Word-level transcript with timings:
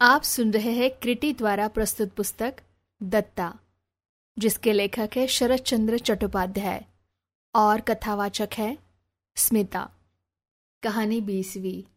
आप 0.00 0.22
सुन 0.22 0.50
रहे 0.50 0.70
हैं 0.70 0.90
क्रिटी 0.90 1.32
द्वारा 1.32 1.68
प्रस्तुत 1.68 2.12
पुस्तक 2.12 2.54
दत्ता, 3.02 3.58
जिसके 4.38 4.72
लेखक 4.72 5.10
है 5.16 5.26
शरद 5.26 5.58
चंद्र 5.58 5.98
चट्टोपाध्याय 5.98 6.84
और 7.54 7.80
कथावाचक 7.80 8.48
है 8.54 8.78
स्मिता। 9.36 9.90
कहानी 10.82 11.20
बीसवीं। 11.20 11.90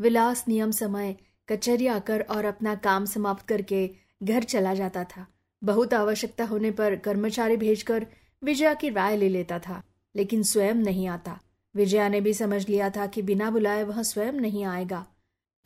विलास 0.00 0.44
नियम 0.48 0.70
समय 0.70 1.16
कचहरी 1.48 1.86
आकर 1.86 2.20
और 2.20 2.44
अपना 2.44 2.74
काम 2.74 3.04
समाप्त 3.04 3.46
करके 3.46 3.90
घर 4.22 4.42
चला 4.42 4.74
जाता 4.74 5.04
था। 5.04 5.26
बहुत 5.64 5.94
आवश्यकता 5.94 6.44
होने 6.44 6.70
पर 6.70 6.96
कर्मचारी 6.96 7.56
भेजकर 7.56 8.06
विजया 8.42 8.74
की 8.74 8.88
राय 8.88 9.16
ले 9.16 9.28
लेता 9.28 9.58
था, 9.58 9.82
लेकिन 10.16 10.42
स्वयं 10.42 10.74
नहीं 10.74 11.08
आता। 11.08 11.40
विजया 11.74 12.08
ने 12.08 12.20
भी 12.20 12.34
समझ 12.34 12.68
लिया 12.68 12.90
था 12.90 13.06
कि 13.06 13.22
बिना 13.22 13.50
बुलाए 13.50 13.82
वह 13.82 14.02
स्वयं 14.02 14.32
नहीं 14.32 14.64
आएगा। 14.64 15.06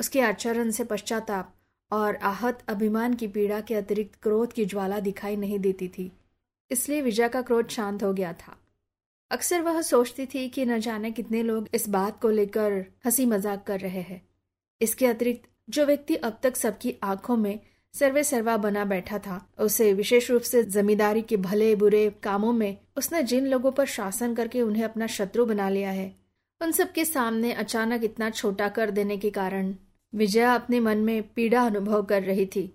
उसके 0.01 0.21
आचरण 0.21 0.71
से 0.71 0.85
पश्चाताप 0.85 1.55
और 1.91 2.17
आहत 2.17 2.59
अभिमान 2.69 3.15
की 3.15 3.27
पीड़ा 3.27 3.61
के 3.61 3.75
अतिरिक्त 3.75 4.19
क्रोध 4.23 4.53
की 4.53 4.65
ज्वाला 4.65 4.99
दिखाई 5.01 5.37
नहीं 5.37 5.59
देती 5.59 5.89
थी। 5.89 6.11
इसलिए 6.71 7.01
विजया 7.03 7.29
का 7.29 7.43
क्रोध 7.43 7.69
शांत 7.69 8.03
हो 8.03 8.13
गया 8.13 8.33
था। 8.33 8.57
अक्सर 9.31 9.61
वह 9.61 9.81
सोचती 9.83 10.27
थी 10.27 10.49
कि 10.49 10.65
न 10.67 10.79
जाने 10.81 11.11
कितने 11.11 11.43
लोग 11.43 11.69
इस 11.75 11.89
बात 11.89 12.21
को 12.21 12.31
लेकर 12.31 12.85
हँसी 13.07 13.27
मज़ाक 13.27 13.65
कर 13.67 13.81
रहे 13.81 14.01
हैं। 14.01 14.21
इसके 14.81 15.07
अतिरिक्त 15.07 15.49
जो 15.71 15.85
व्यक्ति 15.87 16.15
अब 16.15 16.39
तक 16.43 16.57
सबकी 16.57 16.95
आँखों 17.03 17.37
में 17.37 17.59
सर्वे 17.95 18.23
सर्वा 18.25 18.57
बना 18.57 18.85
बैठा 18.85 19.19
था, 19.19 19.41
उसे 19.61 19.93
विशेष 19.93 20.31
रूप 20.31 20.43
से 20.43 20.63
जमींदारी 20.63 21.23
के 21.23 21.37
भले 21.37 21.75
बुरे 21.77 22.09
कामों 22.23 22.53
में 22.53 22.77
उसने 22.97 23.23
जिन 23.23 23.47
लोगों 23.47 23.73
पर 23.73 23.87
शासन 23.87 24.35
करके 24.35 24.63
उन्हें 24.63 24.85
अपना 24.85 25.07
शत्रु 25.07 25.45
बना 25.47 25.69
लिया 25.69 25.91
है, 25.91 26.15
उन 26.61 26.73
सबके 26.73 27.05
सामने 27.05 27.53
अचानक 27.53 28.05
इतना 28.05 28.31
छोटा 28.31 28.69
कर 28.69 28.91
देने 28.91 29.17
के 29.17 29.31
कारण 29.31 29.75
विजया 30.15 30.55
अपने 30.55 30.81
मन 30.81 30.99
में 30.99 31.23
पीड़ा 31.35 31.67
अनुभव 31.67 32.03
कर 32.03 32.23
रही 32.23 32.47
थी। 32.47 32.67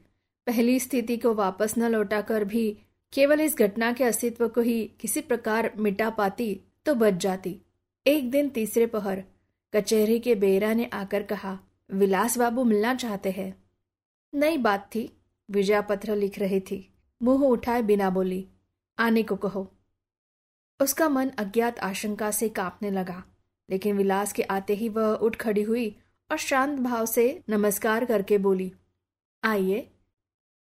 पहली 0.47 0.79
स्थिति 0.79 1.17
को 1.17 1.33
वापस 1.33 1.77
न 1.77 1.89
लौटाकर 1.89 2.43
भी 2.43 2.69
केवल 3.13 3.41
इस 3.41 3.57
घटना 3.57 3.91
के 3.93 4.03
अस्तित्व 4.03 4.47
को 4.47 4.61
ही 4.61 4.83
किसी 4.99 5.21
प्रकार 5.21 5.71
मिटा 5.77 6.09
पाती 6.09 6.59
तो 6.85 6.95
बच 6.95 7.13
जाती। 7.13 7.59
एक 8.05 8.29
दिन 8.31 8.49
तीसरे 8.49 8.85
पहर, 8.85 9.23
कचहरी 9.73 10.19
के 10.19 10.35
बेरा 10.35 10.73
ने 10.73 10.85
आकर 10.85 11.23
कहा, 11.23 11.59
विलास 11.89 12.37
बाबू 12.37 12.63
मिलना 12.63 12.93
चाहते 12.95 13.31
हैं। 13.31 13.63
नई 14.33 14.57
बात 14.57 14.89
थी। 14.95 15.09
विजया 15.49 15.81
पत्र 15.81 16.15
लिख 16.15 16.39
रही 16.39 16.59
थी। 16.59 16.87
मुँह 17.21 17.45
उठाए 17.45 17.81
बिना 17.81 18.09
बोली, 18.09 18.45
आने 18.97 19.23
को 19.23 19.35
कहो। 19.35 19.71
उसका 20.79 21.09
मन 21.09 21.29
अज्ञात 21.29 21.79
आशंका 21.79 22.31
से 22.31 22.49
कांपने 22.49 22.91
लगा, 22.91 23.23
लेकिन 23.69 23.97
विलास 23.97 24.33
के 24.33 24.43
आते 24.43 24.73
ही 24.73 24.89
वह 24.89 25.13
उठ 25.13 25.35
खड़ी 25.35 25.63
हुई 25.63 25.95
और 26.29 26.37
शांत 26.37 26.79
भाव 26.79 27.05
से 27.05 27.43
नमस्कार 27.49 28.05
करके 28.05 28.37
बोली, 28.37 28.71
आइए. 29.43 29.89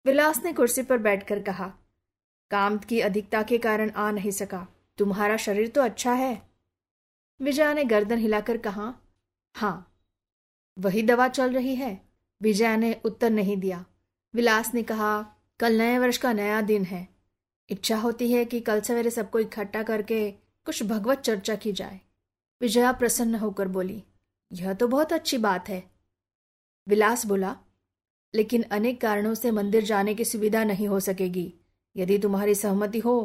विलास 0.06 0.44
ने 0.44 0.54
कुर्सी 0.54 0.84
पर 0.84 0.98
बैठकर 0.98 1.42
कहा 1.42 1.68
काम 2.52 2.78
की 2.80 3.00
अधिकता 3.00 3.42
के 3.44 3.58
कारण 3.58 3.90
आ 3.90 4.10
नहीं 4.12 4.32
सका। 4.32 4.68
तुम्हारा 4.98 5.38
शरीर 5.38 5.68
तो 5.68 5.82
अच्छा 5.82 6.14
है. 6.14 6.42
विजया 7.40 7.74
ने 7.74 7.84
गर्दन 7.84 8.18
हिलाकर 8.18 8.58
कहा 8.58 8.94
हाँ 9.56 9.94
वही 10.78 11.02
दवा 11.04 11.28
चल 11.28 11.54
रही 11.54 11.76
है। 11.76 12.00
विजया 12.42 12.76
ने 12.76 12.94
उत्तर 13.06 13.30
नहीं 13.30 13.58
दिया। 13.58 13.86
विलास 14.34 14.74
ने 14.74 14.84
कहा, 14.84 15.26
कल 15.60 15.78
नए 15.78 15.98
वर्ष 16.00 16.18
का 16.18 16.34
नया 16.34 16.62
दिन 16.62 16.84
है। 16.84 17.08
इच्छा 17.70 17.98
होती 17.98 18.32
है 18.32 18.44
कि 18.46 18.60
कल 18.60 18.82
सवेरे 18.82 19.10
सबको 19.10 19.40
इकट्ठा 19.40 19.84
करके 19.84 20.32
कुछ 20.66 20.84
भगवत 20.84 21.20
चर्चा 21.20 21.56
की 21.56 21.72
जाए। 21.72 22.00
विजया 22.62 22.92
प्रसन्न 22.92 23.36
होकर 23.36 23.68
बोली 23.68 24.04
यह 24.52 24.74
तो 24.74 24.88
बहुत 24.88 25.14
अच्छी 25.14 25.38
बात 25.38 25.70
है। 25.70 25.84
विलास 26.88 27.26
बोला, 27.26 27.56
लेकिन 28.34 28.64
अनेक 28.64 29.02
कारणों 29.02 29.34
से 29.34 29.52
मंदिर 29.52 29.84
जाने 29.84 30.14
की 30.16 30.26
सुविधा 30.26 30.64
नहीं 30.64 30.88
हो 30.88 31.00
सकेगी। 31.00 31.54
यदि 31.96 32.18
तुम्हारी 32.20 32.56
सहमति 32.56 33.00
हो 33.00 33.18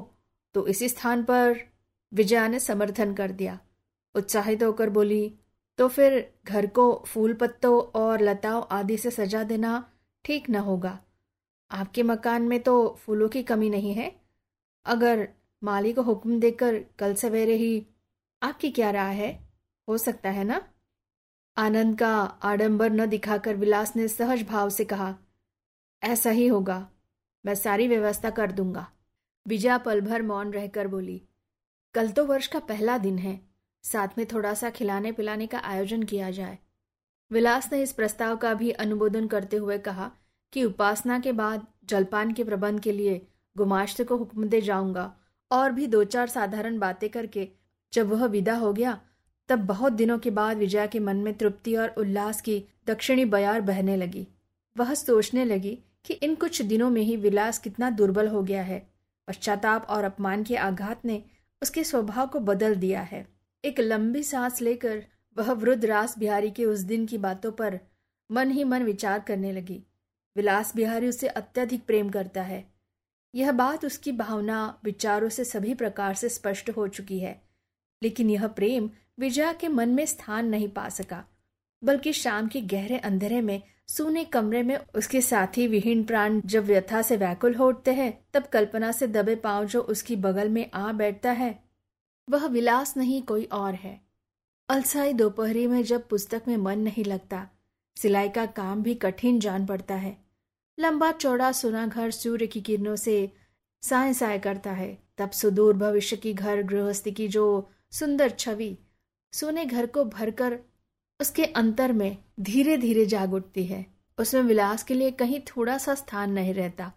तो 0.54 0.66
इसी 0.66 0.88
स्थान 0.88 1.22
पर 1.24 1.60
विजया 2.12 2.46
ने 2.48 2.58
समर्थन 2.60 3.14
कर 3.14 3.30
दिया। 3.32 3.58
उत्साहित 4.14 4.62
होकर 4.62 4.90
बोली 4.90 5.34
तो 5.78 5.88
फिर 5.88 6.32
घर 6.44 6.66
को 6.66 7.04
फूल 7.06 7.34
पत्तों 7.34 7.80
और 8.00 8.22
लताओं 8.22 8.62
आदि 8.70 8.96
से 8.98 9.10
सजा 9.10 9.42
देना 9.44 9.84
ठीक 10.24 10.50
न 10.50 10.56
होगा। 10.56 10.98
आपके 11.70 12.02
मकान 12.02 12.42
में 12.42 12.58
तो 12.62 12.74
फूलों 13.00 13.28
की 13.28 13.42
कमी 13.42 13.70
नहीं 13.70 13.94
है। 13.94 14.10
अगर 14.86 15.28
माली 15.62 15.92
को 15.92 16.02
हुक्म 16.02 16.38
देकर 16.40 16.78
कल 16.98 17.14
सवेरे 17.14 17.54
ही 17.56 17.86
आपकी 18.42 18.70
क्या 18.70 18.90
राय 18.90 19.14
है? 19.14 19.32
हो 19.88 19.98
सकता 19.98 20.30
है 20.30 20.44
ना? 20.44 20.60
आनंद 21.56 21.98
का 21.98 22.12
आडंबर 22.42 22.90
न 22.90 23.06
दिखाकर 23.06 23.56
विलास 23.56 23.96
ने 23.96 24.06
सहज 24.08 24.42
भाव 24.42 24.70
से 24.70 24.84
कहा, 24.84 25.14
ऐसा 26.02 26.30
ही 26.30 26.46
होगा, 26.46 26.86
मैं 27.44 27.54
सारी 27.54 27.88
व्यवस्था 27.88 28.30
कर 28.30 28.52
दूँगा। 28.52 28.86
विजया 29.46 29.76
पल 29.78 30.00
भर 30.00 30.22
मौन 30.22 30.52
रहकर 30.52 30.88
बोली, 30.88 31.20
कल 31.94 32.10
तो 32.10 32.24
वर्ष 32.24 32.46
का 32.46 32.58
पहला 32.58 32.96
दिन 32.98 33.18
है, 33.18 33.40
साथ 33.84 34.18
में 34.18 34.26
थोड़ा 34.26 34.54
सा 34.54 34.70
खिलाने 34.70 35.12
पिलाने 35.12 35.46
का 35.46 35.58
आयोजन 35.58 36.02
किया 36.02 36.30
जाए। 36.30 36.58
विलास 37.30 37.72
ने 37.72 37.82
इस 37.82 37.92
प्रस्ताव 37.92 38.36
का 38.36 38.54
भी 38.54 38.70
अनुमोदन 38.70 39.26
करते 39.26 39.56
हुए 39.56 39.78
कहा 39.78 40.10
कि 40.52 40.64
उपासना 40.64 41.18
के 41.18 41.32
बाद 41.32 41.66
जलपान 41.84 42.32
के 42.32 42.44
प्रबंध 42.44 42.80
के 42.80 42.92
लिए 42.92 43.26
गुमाश्त 43.56 44.02
को 44.02 44.16
हुक्म 44.16 44.48
दे 44.48 44.60
जाऊँगा 44.60 45.12
और 45.50 45.72
भी 45.72 45.86
दो 45.86 46.04
चार 46.04 46.28
साधारण 46.28 46.78
बातें 46.78 47.08
करके 47.10 47.48
जब 47.92 48.08
वह 48.08 48.26
विदा 48.26 48.54
हो 48.56 48.72
गया 48.72 49.00
तब 49.52 49.58
बहुत 49.58 49.92
दिनों 49.92 50.18
के 50.18 50.30
बाद 50.30 50.56
विजया 50.56 50.86
के 50.86 50.98
मन 50.98 51.16
में 51.16 51.34
तृप्ति 51.34 51.76
और 51.76 51.88
उल्लास 51.88 52.40
की 52.40 52.64
दक्षिणी 52.86 53.24
बयार 53.24 53.60
बहने 53.60 53.96
लगी। 53.96 54.28
वह 54.76 54.94
सोचने 54.94 55.44
लगी 55.44 55.78
कि 56.04 56.14
इन 56.14 56.34
कुछ 56.34 56.62
दिनों 56.62 56.90
में 56.90 57.02
ही 57.02 57.16
विलास 57.16 57.58
कितना 57.58 57.90
दुर्बल 57.90 58.28
हो 58.28 58.42
गया 58.42 58.62
है। 58.62 58.88
पश्चाताप 59.28 59.86
और 59.90 60.04
अपमान 60.04 60.44
के 60.44 60.56
आघात 60.56 61.04
ने 61.04 61.22
उसके 61.62 61.84
स्वभाव 61.84 62.26
को 62.26 62.40
बदल 62.40 62.74
दिया 62.74 63.00
है। 63.00 63.28
एक 63.64 63.80
लंबी 63.80 64.22
सांस 64.22 64.60
लेकर 64.60 65.04
वह 65.36 65.52
वृद्ध 65.52 65.84
रास 65.84 66.18
बिहारी 66.18 66.50
के 66.50 66.64
उस 66.64 66.80
दिन 66.80 67.06
की 67.06 67.18
बातों 67.18 67.52
पर 67.52 67.80
मन 68.32 68.50
ही 68.50 68.64
मन 68.64 68.82
विचार 68.82 69.20
करने 69.20 69.52
लगी। 69.52 69.82
विलास 70.36 70.76
बिहारी 70.76 71.08
उसे 71.08 71.28
अत्यधिक 71.28 71.86
प्रेम 71.86 72.10
करता 72.10 72.42
है। 72.42 72.72
यह 73.34 73.52
बात 73.52 73.84
उसकी 73.84 74.12
भावना, 74.12 74.80
विचारों 74.84 75.28
से 75.28 75.44
सभी 75.44 75.74
प्रकार 75.74 76.14
से 76.14 76.28
स्पष्ट 76.28 76.70
हो 76.70 76.88
चुकी 76.88 77.20
है। 77.20 77.42
लेकिन 78.02 78.30
यह 78.30 78.46
प्रेम 78.46 78.90
विजया 79.18 79.52
के 79.52 79.68
मन 79.68 79.88
में 79.88 80.06
स्थान 80.06 80.46
नहीं 80.46 80.68
पा 80.68 80.88
सका, 80.88 81.24
बल्कि 81.82 82.12
शाम 82.12 82.48
के 82.48 82.60
गहरे 82.60 82.98
अंधेरे 82.98 83.40
में 83.40 83.62
सूने 83.88 84.24
कमरे 84.24 84.62
में 84.62 84.76
उसके 84.94 85.20
साथी 85.20 85.66
विहीन 85.66 86.04
प्राण 86.04 86.40
जब 86.44 86.64
व्यथा 86.64 87.02
से 87.02 87.16
व्याकुल 87.16 87.54
हो 87.54 87.68
उठते 87.68 87.92
हैं, 87.92 88.26
तब 88.34 88.42
कल्पना 88.42 88.92
से 88.92 89.06
दबे 89.06 89.34
पाँव 89.34 89.64
जो 89.64 89.80
उसकी 89.80 90.16
बगल 90.16 90.48
में 90.48 90.70
आ 90.74 90.92
बैठता 90.92 91.32
है, 91.32 91.62
वह 92.30 92.46
विलास 92.46 92.96
नहीं 92.96 93.22
कोई 93.22 93.44
और 93.44 93.74
है। 93.74 94.00
अलसाई 94.68 95.12
दोपहरी 95.12 95.66
में 95.66 95.82
जब 95.82 96.08
पुस्तक 96.08 96.42
में 96.48 96.56
मन 96.56 96.78
नहीं 96.78 97.04
लगता, 97.04 97.48
सिलाई 97.96 98.28
का 98.28 98.46
काम 98.46 98.82
भी 98.82 98.94
कठिन 98.94 99.40
जान 99.40 99.66
पड़ता 99.66 99.94
है। 99.94 100.16
लंबा 100.78 101.12
चौड़ा 101.12 101.52
सुना 101.52 101.86
घर 101.86 102.10
सूर्य 102.10 102.46
की 102.46 102.60
किरणों 102.60 102.96
से 102.96 103.32
साय 103.82 104.12
साय 104.14 104.38
करता 104.38 104.72
है, 104.72 104.98
तब 105.18 105.30
सुदूर 105.30 105.76
भविष्य 105.76 106.16
की 106.16 106.32
घर 106.34 106.62
गृहस्थी 106.62 107.12
की 107.12 107.28
जो 107.28 107.70
सुंदर 107.90 108.30
छवि 108.30 108.76
सोने 109.32 109.66
घर 109.66 109.86
को 109.86 110.04
भरकर 110.04 110.58
उसके 111.20 111.44
अंतर 111.44 111.92
में 111.92 112.16
धीरे 112.40 112.76
धीरे 112.76 113.06
जाग 113.06 113.34
उठती 113.34 113.64
है। 113.64 113.86
उसमें 114.18 114.42
विलास 114.42 114.82
के 114.82 114.94
लिए 114.94 115.10
कहीं 115.10 115.40
थोड़ा 115.40 115.78
सा 115.78 115.94
स्थान 115.94 116.32
नहीं 116.32 116.54
रहता। 116.54 116.92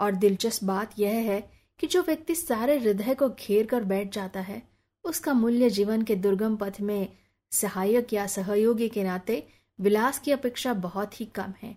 और 0.00 0.12
दिलचस्प 0.12 0.64
बात 0.64 0.90
यह 0.98 1.10
है 1.10 1.50
कि 1.78 1.86
जो 1.86 2.02
व्यक्ति 2.02 2.34
सारे 2.34 2.78
हृदय 2.78 3.14
को 3.14 3.28
घेर 3.28 3.66
कर 3.66 3.84
बैठ 3.84 4.14
जाता 4.14 4.40
है, 4.40 4.62
उसका 5.04 5.32
मूल्य 5.32 5.70
जीवन 5.70 6.02
के 6.02 6.16
दुर्गम 6.16 6.56
पथ 6.56 6.76
में 6.80 7.08
सहायक 7.50 8.12
या 8.12 8.26
सहयोगी 8.26 8.88
के 8.88 9.04
नाते 9.04 9.48
विलास 9.80 10.18
की 10.18 10.32
अपेक्षा 10.32 10.74
बहुत 10.74 11.20
ही 11.20 11.26
कम 11.26 11.54
है। 11.62 11.76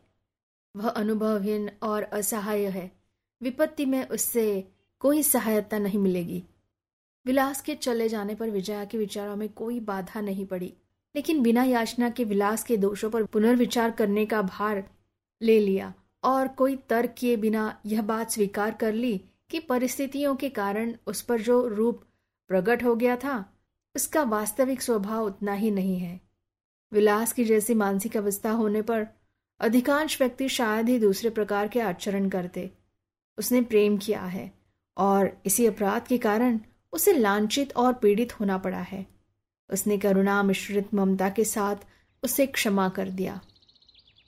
वह 0.75 0.89
अनुभवहीन 0.89 1.71
और 1.83 2.03
असहाय 2.03 2.65
है। 2.65 2.91
विपत्ति 3.41 3.85
में 3.85 4.07
उससे 4.07 4.67
कोई 4.99 5.23
सहायता 5.23 5.79
नहीं 5.79 5.99
मिलेगी। 5.99 6.43
विलास 7.25 7.61
के 7.61 7.75
चले 7.75 8.09
जाने 8.09 8.35
पर 8.35 8.49
विजया 8.49 8.85
के 8.85 8.97
विचारों 8.97 9.35
में 9.35 9.49
कोई 9.49 9.79
बाधा 9.79 10.21
नहीं 10.21 10.45
पड़ी। 10.45 10.73
लेकिन 11.15 11.41
बिना 11.41 11.63
याचना 11.63 12.09
के 12.09 12.23
विलास 12.23 12.63
के 12.63 12.77
दोषों 12.77 13.09
पर 13.09 13.23
पुनर्विचार 13.23 13.91
करने 13.91 14.25
का 14.25 14.41
भार 14.41 14.89
ले 15.41 15.59
लिया 15.59 15.93
और 16.23 16.47
कोई 16.47 16.75
तर्क 16.75 17.15
किए 17.17 17.35
बिना 17.35 17.81
यह 17.85 18.01
बात 18.01 18.31
स्वीकार 18.31 18.71
कर 18.71 18.93
ली 18.93 19.25
कि 19.49 19.59
परिस्थितियों 19.59 20.35
के 20.35 20.49
कारण 20.49 20.93
उस 21.07 21.21
पर 21.21 21.41
जो 21.41 21.67
रूप 21.67 22.03
प्रकट 22.47 22.83
हो 22.83 22.95
गया 22.95 23.15
था, 23.15 23.57
उसका 23.95 24.23
वास्तविक 24.23 24.81
स्वभाव 24.81 25.25
उतना 25.25 25.53
ही 25.53 25.71
नहीं 25.71 25.97
है। 25.97 26.21
विलास 26.93 27.33
की 27.33 27.45
जैसी 27.45 27.73
मानसिक 27.73 28.17
अवस्था 28.17 28.51
होने 28.51 28.81
पर 28.81 29.07
अधिकांश 29.59 30.21
व्यक्ति 30.21 30.49
शायद 30.49 30.89
ही 30.89 30.99
दूसरे 30.99 31.29
प्रकार 31.29 31.67
के 31.67 31.79
आचरण 31.79 32.29
करते। 32.29 32.71
उसने 33.37 33.61
प्रेम 33.61 33.97
किया 33.97 34.21
है 34.21 34.51
और 34.97 35.41
इसी 35.45 35.65
अपराध 35.65 36.07
के 36.07 36.17
कारण 36.17 36.59
उसे 36.93 37.13
लांछित 37.13 37.75
और 37.75 37.93
पीड़ित 37.93 38.39
होना 38.39 38.57
पड़ा 38.57 38.79
है। 38.79 39.05
उसने 39.69 39.97
करुणा 39.97 40.43
मिश्रित 40.43 40.93
ममता 40.93 41.29
के 41.29 41.43
साथ 41.43 41.75
उसे 42.23 42.45
क्षमा 42.45 42.89
कर 42.89 43.09
दिया। 43.09 43.41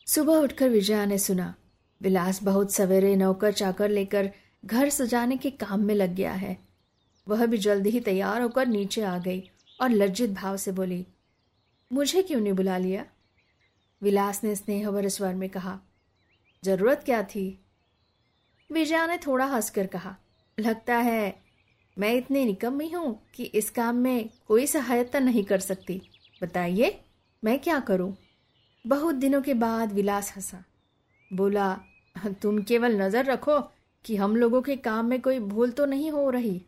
सुबह 0.08 0.34
उठकर 0.34 0.70
विजया 0.70 1.06
ने 1.06 1.18
सुना, 1.18 1.54
विलास 2.02 2.44
बहुत 2.44 2.74
सवेरे 2.74 3.16
नौकर 3.16 3.52
चाकर 3.52 3.90
लेकर 3.90 4.32
घर 4.66 4.90
सजाने 4.90 5.38
के 5.38 5.52
काम 5.52 5.80
में 5.80 5.96
लग 5.96 6.16
गया 6.16 6.34
है। 6.34 6.58
वह 7.28 7.46
भी 7.46 7.58
जल्दी 7.58 7.90
ही 7.90 8.00
तैयार 8.00 8.42
होकर 8.42 8.68
नीचे 8.68 9.02
आ 9.02 9.18
गई 9.18 9.50
और 9.82 9.90
लज्जित 9.90 10.30
भाव 10.30 10.58
से 10.58 10.72
बोली, 10.72 11.06
मुझे 11.94 12.22
क्यों 12.22 12.42
नहीं 12.42 12.54
बुला 12.54 12.78
लिया? 12.78 13.06
विलास 14.02 14.44
ने 14.44 14.56
स्नेहवर 14.56 15.08
स्वर 15.10 15.34
में 15.34 15.50
कहा, 15.50 15.80
ज़रूरत 16.64 17.02
क्या 17.06 17.24
थी? 17.24 17.66
विजया 18.72 19.06
ने 19.08 19.18
थोड़ा 19.18 19.46
हंसकर 19.46 19.88
कहा, 19.88 20.16
लगता 20.60 20.96
है 20.96 21.43
मैं 21.98 22.14
इतनी 22.14 22.44
निकम्मी 22.46 22.90
हूँ 22.90 23.20
कि 23.36 23.44
इस 23.46 23.70
काम 23.70 23.96
में 23.96 24.30
कोई 24.48 24.66
सहायता 24.68 25.20
नहीं 25.20 25.44
कर 25.44 25.60
सकती। 25.60 26.02
बताइए, 26.42 27.00
मैं 27.44 27.58
क्या 27.60 27.80
करूँ? 27.80 28.16
बहुत 28.86 29.16
दिनों 29.16 29.42
के 29.42 29.54
बाद 29.54 29.92
विलास 29.92 30.34
हंसा। 30.36 30.64
बोला, 31.32 31.74
तुम 32.42 32.62
केवल 32.62 33.02
नज़र 33.02 33.26
रखो 33.26 33.60
कि 34.06 34.16
हम 34.16 34.36
लोगों 34.36 34.62
के 34.62 34.76
काम 34.78 35.06
में 35.06 35.20
कोई 35.22 35.40
भूल 35.40 35.72
तो 35.72 35.86
नहीं 35.86 36.10
हो 36.12 36.30
रही। 36.30 36.62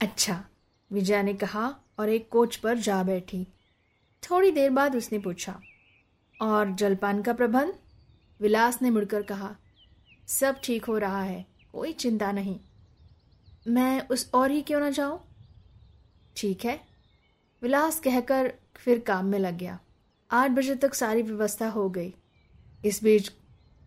अच्छा 0.00 0.42
विजया 0.90 1.22
ने 1.22 1.34
कहा 1.34 1.68
और 1.98 2.08
एक 2.08 2.28
कोच 2.28 2.56
पर 2.56 2.78
जा 2.78 3.02
बैठी। 3.02 3.46
थोड़ी 4.22 4.50
देर 4.50 4.70
बाद 4.70 4.96
उसने 4.96 5.18
पूछा, 5.18 5.60
और 6.34 6.72
जलपान 6.72 7.22
का 7.22 7.32
प्रबंध? 7.32 7.74
विलास 8.40 8.80
ने 8.82 8.90
मुड़कर 8.90 9.22
कहा, 9.22 9.54
सब 10.28 10.60
ठीक 10.64 10.84
हो 10.84 10.98
रहा 10.98 11.22
है, 11.22 11.44
कोई 11.72 11.92
चिंता 11.92 12.32
नहीं। 12.32 12.58
मैं 13.66 14.08
उस 14.08 14.30
और 14.34 14.50
ही 14.50 14.62
क्यों 14.62 14.80
ना 14.80 14.90
जाऊँ? 14.90 15.20
ठीक 16.36 16.64
है। 16.64 16.80
विलास 17.62 17.98
कहकर 18.00 18.52
फिर 18.76 18.98
काम 18.98 19.26
में 19.26 19.38
लग 19.38 19.58
गया। 19.58 19.78
आठ 20.30 20.50
बजे 20.50 20.74
तक 20.74 20.94
सारी 20.94 21.22
व्यवस्था 21.22 21.68
हो 21.68 21.88
गई। 21.90 22.12
इस 22.84 23.02
बीच 23.02 23.30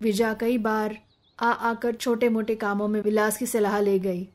विजया 0.02 0.34
कई 0.34 0.58
बार 0.58 0.98
आ 1.40 1.52
आकर 1.52 1.96
छोटे 1.96 2.30
मोटे 2.30 2.56
कामों 2.56 2.88
में 2.88 3.00
विलास 3.02 3.38
की 3.38 3.46
सलाह 3.46 3.80
ले 3.80 3.98
गई। 4.00 4.28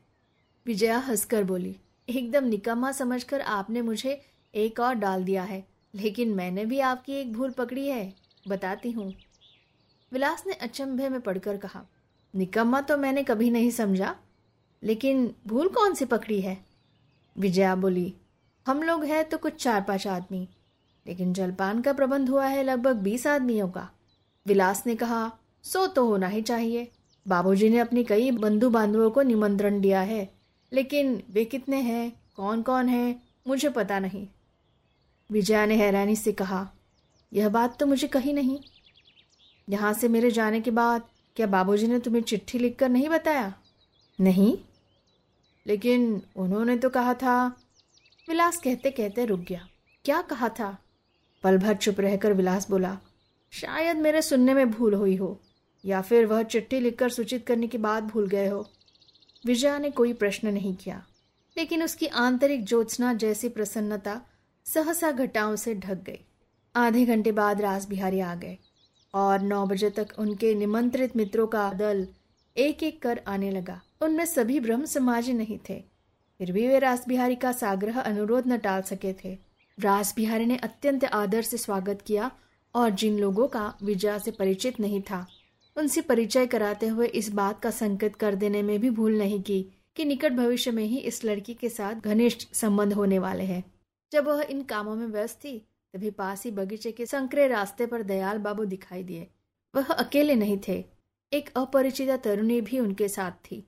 विजया 0.67 0.99
हंसकर 0.99 1.45
बोली, 1.45 1.77
एकदम 2.09 2.45
निकम्मा 2.45 2.93
समझकर 2.93 3.41
आपने 3.41 3.83
मुझे 3.83 4.21
एक 4.55 4.81
और 4.81 4.95
डाल 4.95 5.25
दिया 5.25 5.43
है, 5.43 5.65
लेकिन 5.95 6.35
मैंने 6.35 6.65
भी 6.65 6.81
आपकी 6.81 7.13
एक 7.13 7.33
भूल 7.33 7.51
पकड़ी 7.51 7.87
है, 7.89 8.13
बताती 8.49 8.91
हूँ। 8.91 9.13
विलास 10.13 10.45
ने 10.47 10.53
अचंभे 10.53 11.09
में 11.09 11.21
पढ़कर 11.21 11.57
कहा, 11.57 11.85
निकम्मा 12.35 12.81
तो 12.81 12.97
मैंने 12.97 13.23
कभी 13.23 13.51
नहीं 13.51 13.71
समझा। 13.71 14.15
लेकिन 14.87 15.31
भूल 15.47 15.69
कौन 15.69 15.95
सी 15.95 16.05
पकड़ी 16.05 16.41
है? 16.41 16.59
विजया 17.37 17.75
बोली, 17.75 18.13
हम 18.67 18.83
लोग 18.83 19.05
हैं 19.05 19.25
तो 19.29 19.39
कुछ 19.39 19.55
चार 19.55 19.81
पाँच 19.81 20.07
आदमी, 20.07 20.49
लेकिन 21.07 21.33
जलपान 21.33 21.81
का 21.83 21.93
प्रबंध 21.93 22.29
हुआ 22.29 22.47
है 22.47 22.63
लगभग 22.63 22.97
बीस 22.97 23.27
आदमियों 23.27 23.69
का। 23.69 23.89
विलास 24.47 24.83
ने 24.87 24.95
कहा, 24.95 25.31
सो 25.65 25.87
तो 25.87 26.07
होना 26.07 26.29
ही 26.29 26.43
चाहिए। 26.43 26.91
बाबूजी 27.27 27.69
ने 27.69 27.79
अपनी 27.79 28.05
कई 28.05 28.31
बंधु 28.31 28.71
बांधवों 28.71 29.11
को 29.11 29.23
निमंत्रण 29.23 29.81
दिया 29.81 30.01
है, 30.01 30.29
लेकिन 30.73 31.23
वे 31.31 31.45
कितने 31.45 31.77
हैं 31.77 32.13
कौन 32.37 32.63
कौन 32.63 32.89
है, 32.89 33.17
मुझे 33.47 33.69
पता 33.69 33.99
नहीं। 33.99 34.27
विजया 35.31 35.67
ने 35.67 35.77
हैरानी 35.77 36.17
से 36.17 36.33
कहा, 36.33 36.69
यह 37.33 37.49
बात 37.49 37.79
तो 37.81 37.87
मुझे 37.87 38.09
कही 38.09 38.33
नहीं। 38.33 38.59
यहाँ 39.69 39.93
से 39.93 40.09
मेरे 40.09 40.31
जाने 40.31 40.61
के 40.61 40.71
बाद 40.71 41.09
क्या 41.37 41.47
बाबूजी 41.47 41.87
ने 41.87 41.99
तुम्हें 41.99 42.23
चिट्ठी 42.23 42.59
लिखकर 42.59 42.89
नहीं 42.89 43.09
बताया? 43.09 43.53
नहीं। 44.21 44.57
लेकिन 45.67 46.23
उन्होंने 46.37 46.77
तो 46.77 46.91
कहा 46.91 47.15
था, 47.15 47.47
विलास 48.29 48.57
कहते 48.57 48.91
कहते 48.91 49.25
रुक 49.25 49.41
गया। 49.41 49.67
क्या 50.05 50.21
कहा 50.23 50.49
था? 50.49 50.77
पल 51.45 51.59
भर 51.59 51.75
चुप 51.75 52.01
रहकर 52.01 52.33
विलास 52.33 52.71
बोला, 52.71 52.97
शायद 53.53 53.97
मेरे 53.97 54.23
सुनने 54.23 54.55
में 54.55 54.71
भूल 54.71 54.95
हुई 54.95 55.17
हो, 55.17 55.41
या 55.85 56.01
फिर 56.01 56.27
वह 56.27 56.43
चिट्ठी 56.43 56.81
लिखकर 56.81 57.11
सूचित 57.11 57.47
करने 57.47 57.67
के 57.67 57.79
बाद 57.79 58.05
भूल 58.05 58.27
गए 58.29 58.47
हो। 58.49 58.65
विजया 59.45 59.77
ने 59.79 59.91
कोई 59.91 60.13
प्रश्न 60.13 60.49
नहीं 60.49 60.75
किया, 60.77 61.03
लेकिन 61.57 61.83
उसकी 61.83 62.07
आंतरिक 62.07 62.65
ज्योत्सना 62.65 63.13
जैसी 63.15 63.49
प्रसन्नता 63.49 64.21
सहसा 64.67 65.11
घटाओं 65.11 65.57
से 65.57 65.75
ढक 65.75 66.03
गई। 66.03 66.19
आधे 66.75 67.05
घंटे 67.05 67.33
बाद 67.33 67.61
रास 67.61 67.89
बिहारी 67.89 68.21
आ 68.21 68.35
गए 68.35 68.57
और 69.15 69.41
नौ 69.41 69.65
बजे 69.67 69.91
तक 69.91 70.09
उनके 70.19 70.55
निमंत्रित 70.55 71.17
मित्रों 71.17 71.47
का 71.47 71.73
दल 71.73 72.07
एक 72.57 72.83
एक 72.83 73.01
कर 73.03 73.21
आने 73.27 73.51
लगा। 73.51 73.81
उनमें 74.01 74.25
सभी 74.25 74.61
ब्रह्म 74.61 74.85
समाजी 74.85 75.33
नहीं 75.33 75.59
थे। 75.69 75.83
फिर 76.41 76.53
भी 76.53 76.67
वे 76.69 76.79
रास 76.79 77.07
बिहारी 77.09 77.37
का 77.37 77.53
साग्रह 77.53 78.01
अनुरोध 78.01 78.47
न 78.49 78.59
टाल 78.59 78.83
सके 78.83 79.13
थे। 79.15 79.37
रास 79.79 80.15
बिहारी 80.17 80.47
ने 80.47 80.57
अत्यंत 80.57 81.05
आदर 81.05 81.43
से 81.43 81.57
स्वागत 81.57 82.03
किया 82.03 82.31
और 82.75 82.91
जिन 82.91 83.19
लोगों 83.19 83.47
का 83.49 83.73
विजया 83.83 84.19
से 84.19 84.31
परिचित 84.31 84.81
नहीं 84.81 85.01
था, 85.03 85.27
उनसे 85.77 86.01
परिचय 86.01 86.47
कराते 86.47 86.87
हुए 86.87 87.07
इस 87.07 87.31
बात 87.33 87.61
का 87.61 87.71
संकेत 87.71 88.17
कर 88.17 88.35
देने 88.35 88.63
में 88.63 88.79
भी 88.81 88.91
भूल 88.91 89.19
नहीं 89.19 89.41
की 89.43 89.63
कि 89.97 90.05
निकट 90.05 90.33
भविष्य 90.33 90.71
में 90.71 90.85
ही 90.85 90.99
इस 90.99 91.25
लड़की 91.25 91.55
के 91.55 91.69
साथ 91.69 91.95
घनिष्ठ 91.95 92.47
संबंध 92.53 92.93
होने 92.93 93.19
वाले 93.19 93.45
हैं। 93.45 93.63
जब 94.13 94.27
वह 94.27 94.43
इन 94.43 94.63
कामों 94.63 94.95
में 94.97 95.07
व्यस्त 95.07 95.39
थी, 95.45 95.59
तभी 95.95 96.11
पास 96.11 96.45
ही 96.45 96.51
बगीचे 96.51 96.93
के 96.93 97.07
संकरे 97.07 97.47
रास्ते 97.49 97.87
पर 97.87 98.03
दयाल 98.03 98.39
बाबू 98.39 98.65
दिखाई 98.65 99.03
दिए। 99.03 99.27
वह 99.75 99.85
अकेले 99.85 100.35
नहीं 100.35 100.59
थे, 100.69 100.85
एक 101.33 101.51
अपरिचिता 101.57 102.17
तरुणी 102.17 102.61
भी 102.61 102.79
उनके 102.79 103.09
साथ 103.09 103.33
थी। 103.45 103.67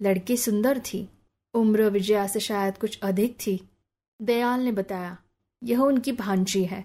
लड़की 0.00 0.36
सुंदर 0.36 0.78
थी। 0.78 1.08
उम्र 1.54 1.88
विजया 1.88 2.26
से 2.26 2.40
शायद 2.40 2.78
कुछ 2.78 2.98
अधिक 3.02 3.36
थी। 3.46 3.60
दयाल 4.20 4.60
ने 4.60 4.72
बताया, 4.72 5.16
यह 5.62 5.80
उनकी 5.80 6.12
भांजी 6.12 6.64
है। 6.64 6.84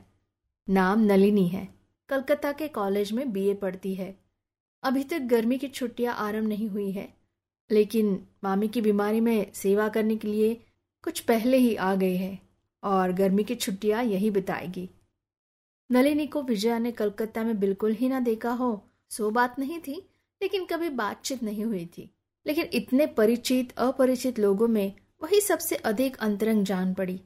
नाम 0.68 1.02
नलिनी 1.02 1.48
है। 1.48 1.68
कलकत्ता 2.10 2.52
के 2.52 2.68
कॉलेज 2.68 3.12
में 3.12 3.32
बीए 3.34 3.54
पढ़ती 3.54 3.94
है। 3.96 4.16
अभी 4.84 5.04
तक 5.04 5.20
गर्मी 5.20 5.58
की 5.58 5.68
छुट्टियाँ 5.68 6.16
आरंभ 6.16 6.48
नहीं 6.48 6.68
हुई 6.70 6.92
है, 6.92 7.08
लेकिन 7.70 8.28
मामी 8.44 8.68
की 8.68 8.82
बीमारी 8.82 9.20
में 9.20 9.52
सेवा 9.54 9.88
करने 9.90 10.18
के 10.18 10.28
लिए 10.28 10.54
कुछ 11.04 11.20
पहले 11.20 11.58
ही 11.58 11.76
आ 11.76 11.94
गई 11.96 12.16
है 12.16 12.40
और 12.84 13.12
गर्मी 13.12 13.44
की 13.44 13.56
छुट्टियाँ 13.56 14.04
यही 14.04 14.30
बिताएगी। 14.32 14.90
नलिनी 15.90 16.28
को 16.28 16.42
विजया 16.42 16.78
ने 16.80 16.92
कलकत्ता 16.92 17.44
में 17.44 17.60
बिल्कुल 17.60 17.92
ही 17.92 18.10
ना 18.10 18.20
देखा 18.20 18.52
हो, 18.52 18.84
सो 19.10 19.30
बात 19.32 19.60
नहीं 19.60 19.80
थी, 19.80 19.96
लेकिन 20.42 20.66
कभी 20.66 20.90
बातचीत 20.90 21.44
नहीं 21.44 21.66
हुई 21.66 21.86
थी। 21.86 22.10
लेकिन 22.46 22.70
इतने 22.74 23.06
परिचित, 23.06 23.78
अपरिचित 23.78 24.40
लोगों 24.40 24.68
में 24.68 24.94
वही 25.24 25.42
सबसे 25.42 25.76
अधिक 25.76 26.18
अंतरंग 26.18 26.66
जान 26.66 26.94
पड़ी। 26.94 27.22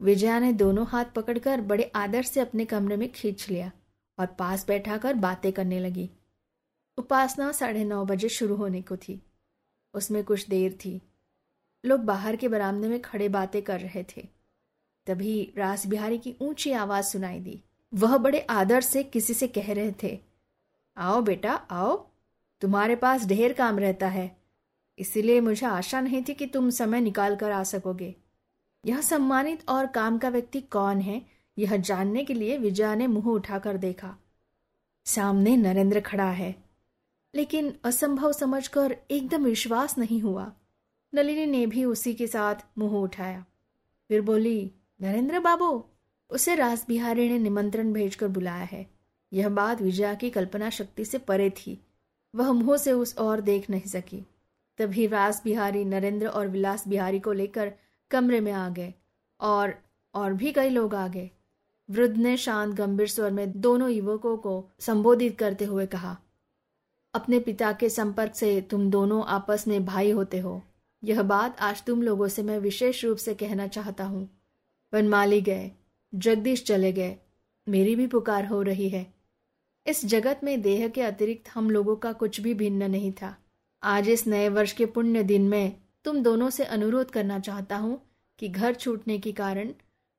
विजया 0.00 0.38
ने 0.38 0.52
दोनों 0.52 0.86
हाथ 0.86 1.04
पकड़कर 1.04 1.60
बड़े 1.60 1.92
आदर 1.94 2.22
से 2.22 2.40
अपने 2.40 2.64
कमरे 2.64 2.96
में 2.96 3.12
खींच 3.12 3.48
लिया 3.48 3.72
और 4.18 4.26
पास 4.26 4.66
बैठाकर 4.66 5.14
बातें 5.14 5.52
करने 5.52 5.80
लगी। 5.80 6.10
उपासना 6.98 7.52
साढ़े 7.52 7.84
नौ 7.84 8.04
बजे 8.04 8.28
शुरू 8.28 8.56
होने 8.56 8.82
को 8.82 8.96
थी। 8.96 9.22
उसमें 9.94 10.24
कुछ 10.24 10.48
देर 10.48 10.78
थी। 10.84 11.02
लोग 11.84 12.00
बाहर 12.00 12.36
के 12.36 12.48
बरामदे 12.48 12.88
में 12.88 13.02
खड़े 13.02 13.28
बातें 13.28 13.62
कर 13.62 13.80
रहे 13.80 14.04
थे। 14.16 14.28
तभी 15.06 15.54
रास 15.56 15.86
बिहारी 15.86 16.18
की 16.18 16.34
ऊँची 16.40 16.72
आवाज़ 16.72 17.06
सुनाई 17.06 17.40
दी। 17.40 17.62
वह 17.94 18.16
बड़े 18.16 18.40
आदर 18.40 18.80
से 18.80 19.02
किसी 19.02 19.34
से 19.34 19.48
कह 19.48 19.72
रहे 19.72 19.92
थे, 20.02 20.18
आओ 20.96 21.20
बेटा, 21.22 21.52
आओ। 21.54 22.10
तुम्हारे 22.60 22.96
पास 22.96 23.26
ढेर 23.26 23.52
काम 23.52 23.78
रहता 23.78 24.08
है। 24.08 24.36
इसीलिए 24.98 25.40
मुझे 25.40 25.66
आशा 25.66 26.00
नहीं 26.00 26.24
थी 26.28 26.34
कि 26.34 26.46
तुम 26.46 26.70
समय 26.70 27.00
निकाल 27.00 27.36
कर 27.36 27.50
आ 27.50 27.62
सकोगे। 27.62 28.16
यह 28.86 29.00
सम्मानित 29.00 29.68
और 29.68 29.86
काम 29.86 30.18
का 30.18 30.28
व्यक्ति 30.28 30.60
कौन 30.60 31.00
है, 31.00 31.26
यह 31.58 31.76
जानने 31.76 32.24
के 32.24 32.34
लिए 32.34 32.58
विजया 32.58 32.94
ने 32.94 33.06
मुँह 33.06 33.26
उठाकर 33.26 33.76
देखा। 33.76 34.16
सामने 35.04 35.56
नरेंद्र 35.56 36.00
खड़ा 36.00 36.30
है। 36.30 36.68
लेकिन 37.34 37.78
असंभव 37.84 38.32
समझकर 38.32 38.96
एकदम 39.10 39.44
विश्वास 39.44 39.98
नहीं 39.98 40.20
हुआ। 40.20 40.52
नलिनी 41.14 41.46
ने 41.46 41.66
भी 41.66 41.84
उसी 41.84 42.14
के 42.14 42.26
साथ 42.26 42.54
मुँह 42.78 42.92
उठाया। 42.92 43.44
फिर 44.08 44.20
बोली, 44.20 44.72
नरेंद्र 45.02 45.40
बाबू, 45.40 45.84
उसे 46.30 46.54
रास 46.54 46.84
बिहारी 46.88 47.28
ने 47.28 47.38
निमंत्रण 47.38 47.92
भेजकर 47.92 48.28
बुलाया 48.28 48.64
है। 48.64 48.90
यह 49.32 49.48
बात 49.48 49.82
विजया 49.82 50.14
की 50.14 50.30
कल्पना 50.30 50.70
शक्ति 50.70 51.04
से 51.04 51.18
परे 51.18 51.50
थी। 51.50 51.84
वह 52.34 52.52
मुँह 52.52 52.76
से 52.76 52.92
उस 52.92 53.16
ओर 53.18 53.40
देख 53.40 53.70
नहीं 53.70 53.86
सकी। 53.86 54.24
तभी 54.78 55.06
रास 55.06 55.40
बिहारी 55.44 55.84
नरेंद्र 55.84 56.26
और 56.26 56.48
विलास 56.48 56.86
बिहारी 56.88 57.18
को 57.20 57.32
लेकर 57.32 57.72
कमरे 58.10 58.40
में 58.40 58.52
आ 58.52 58.68
गए 58.68 58.92
और 59.40 59.74
और 60.14 60.32
भी 60.32 60.52
कई 60.52 60.68
लोग 60.68 60.94
आ 60.94 61.06
गए। 61.08 61.30
वृद्ध 61.88 62.16
ने 62.16 62.36
शांत, 62.36 62.74
गंभीर 62.74 63.08
स्वर 63.08 63.30
में 63.30 63.60
दोनों 63.60 63.90
युवकों 63.90 64.36
को 64.36 64.70
संबोधित 64.80 65.38
करते 65.38 65.64
हुए 65.64 65.86
कहा, 65.86 66.16
अपने 67.14 67.38
पिता 67.40 67.72
के 67.72 67.88
संपर्क 67.88 68.34
से 68.34 68.60
तुम 68.60 68.90
दोनों 68.90 69.24
आपस 69.24 69.64
में 69.68 69.84
भाई 69.84 70.10
होते 70.10 70.38
हो। 70.38 70.62
यह 71.02 71.22
बात 71.22 71.60
आज 71.60 71.82
तुम 71.84 72.02
लोगों 72.02 72.28
से 72.28 72.42
मैं 72.42 72.58
विशेष 72.58 73.04
रूप 73.04 73.18
से 73.18 73.34
कहना 73.34 73.66
चाहता 73.66 74.04
हूँ। 74.04 74.28
वनमाली 74.92 75.40
गए, 75.40 75.70
जगदीश 76.12 76.64
चले 76.64 76.92
गए। 76.92 77.16
मेरी 77.66 77.96
भी 77.96 78.06
पुकार 78.06 78.46
हो 78.46 78.62
रही 78.62 78.88
है। 78.88 79.06
इस 79.88 80.04
जगत 80.04 80.40
में 80.44 80.62
देह 80.62 80.88
के 80.88 81.02
अतिरिक्त 81.02 81.48
हम 81.54 81.70
लोगों 81.70 81.96
का 81.96 82.12
कुछ 82.12 82.40
भी 82.40 82.54
भिन्न 82.54 82.90
नहीं 82.90 83.12
था। 83.12 83.36
आज 83.82 84.08
इस 84.08 84.26
नए 84.26 84.48
वर्ष 84.48 84.72
के 84.72 84.86
पुण्य 84.86 85.22
दिन 85.22 85.48
में 85.48 85.76
तुम 86.04 86.22
दोनों 86.22 86.50
से 86.50 86.64
अनुरोध 86.64 87.10
करना 87.10 87.38
चाहता 87.38 87.76
हूँ 87.76 88.00
कि 88.38 88.48
घर 88.48 88.74
छूटने 88.74 89.18
के 89.18 89.32
कारण 89.32 89.68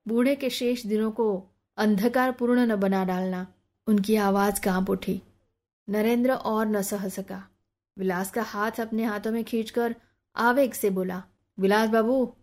बूढ़े 0.07 0.35
के 0.35 0.49
शेष 0.49 0.85
दिनों 0.85 1.11
को 1.11 1.47
अंधकार 1.77 2.31
पूर्ण 2.31 2.59
न 2.59 2.75
बना 2.75 3.05
डालना। 3.05 3.47
उनकी 3.87 4.15
आवाज़ 4.15 4.61
काँप 4.61 4.89
उठी। 4.89 5.21
नरेंद्र 5.89 6.31
और 6.31 6.65
न 6.65 6.81
सह 6.81 7.07
सका। 7.09 7.47
विलास 7.97 8.31
का 8.31 8.41
हाथ 8.41 8.71
अपने 8.79 9.03
हाथों 9.03 9.31
में 9.31 9.43
खींचकर 9.43 9.95
आवेग 10.35 10.73
से 10.73 10.89
बोला, 10.89 11.23
विलास 11.59 11.89
बाबू, 11.89 12.33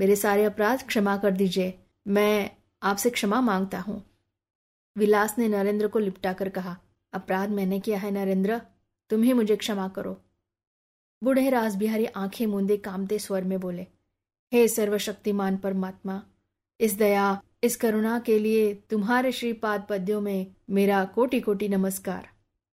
मेरे 0.00 0.16
सारे 0.16 0.44
अपराध 0.44 0.86
क्षमा 0.86 1.16
कर 1.16 1.30
दीजिए। 1.30 1.78
मैं 2.08 2.50
आपसे 2.82 3.10
क्षमा 3.10 3.40
माँगता 3.40 3.80
हूँ। 3.80 4.04
विलास 4.96 5.38
ने 5.38 5.48
नरेंद्र 5.48 5.88
को 5.88 5.98
लिपटा 5.98 6.32
कर 6.32 6.48
कहा, 6.48 6.76
अपराध 7.12 7.50
मैंने 7.50 7.80
किया 7.80 7.98
है 7.98 8.10
नरेंद्र 8.10 8.60
तुम 9.10 9.22
ही 9.22 9.32
मुझे 9.32 9.56
क्षमा 9.56 9.88
करो। 9.88 10.20
बूढ़े 11.22 11.50
रासबिहारी 11.50 12.06
आँखें 12.06 12.46
मूंदे 12.46 12.76
कामते 12.76 13.18
स्वर 13.18 13.44
में 13.44 13.60
बोले, 13.60 13.86
हे 14.52 14.68
सर्वशक्तिमान 14.68 15.56
परमात्मा, 15.56 16.22
इस 16.80 16.94
दया, 16.94 17.40
इस 17.64 17.76
करुणा 17.76 18.18
के 18.18 18.38
लिए 18.38 18.74
तुम्हारे 18.74 19.32
श्रीपाद 19.32 19.86
पद्यों 19.90 20.20
में 20.20 20.46
मेरा 20.70 21.04
कोटि 21.04 21.40
कोटि 21.40 21.68
नमस्कार। 21.68 22.28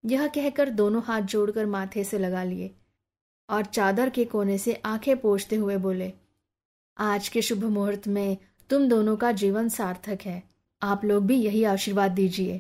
यह 0.06 0.28
कहकर 0.28 0.70
दोनों 0.70 1.02
हाथ 1.04 1.22
जोड़कर 1.22 1.66
माथे 1.66 2.04
से 2.04 2.18
लगा 2.18 2.44
लिए 2.44 2.76
और 3.50 3.66
चादर 3.66 4.10
के 4.10 4.26
कोने 4.26 4.58
से 4.58 4.74
आँखें 4.86 5.16
पोछते 5.18 5.56
हुए 5.56 5.78
बोले, 5.78 6.14
आज 6.98 7.28
के 7.28 7.42
शुभ 7.42 7.64
मुहूर्त 7.64 8.08
में 8.08 8.38
तुम 8.70 8.88
दोनों 8.90 9.16
का 9.18 9.32
जीवन 9.32 9.70
सार्थक 9.70 10.20
है। 10.26 10.53
आप 10.84 11.04
लोग 11.06 11.26
भी 11.26 11.36
यही 11.36 11.64
आशीर्वाद 11.64 12.12
दीजिए। 12.12 12.60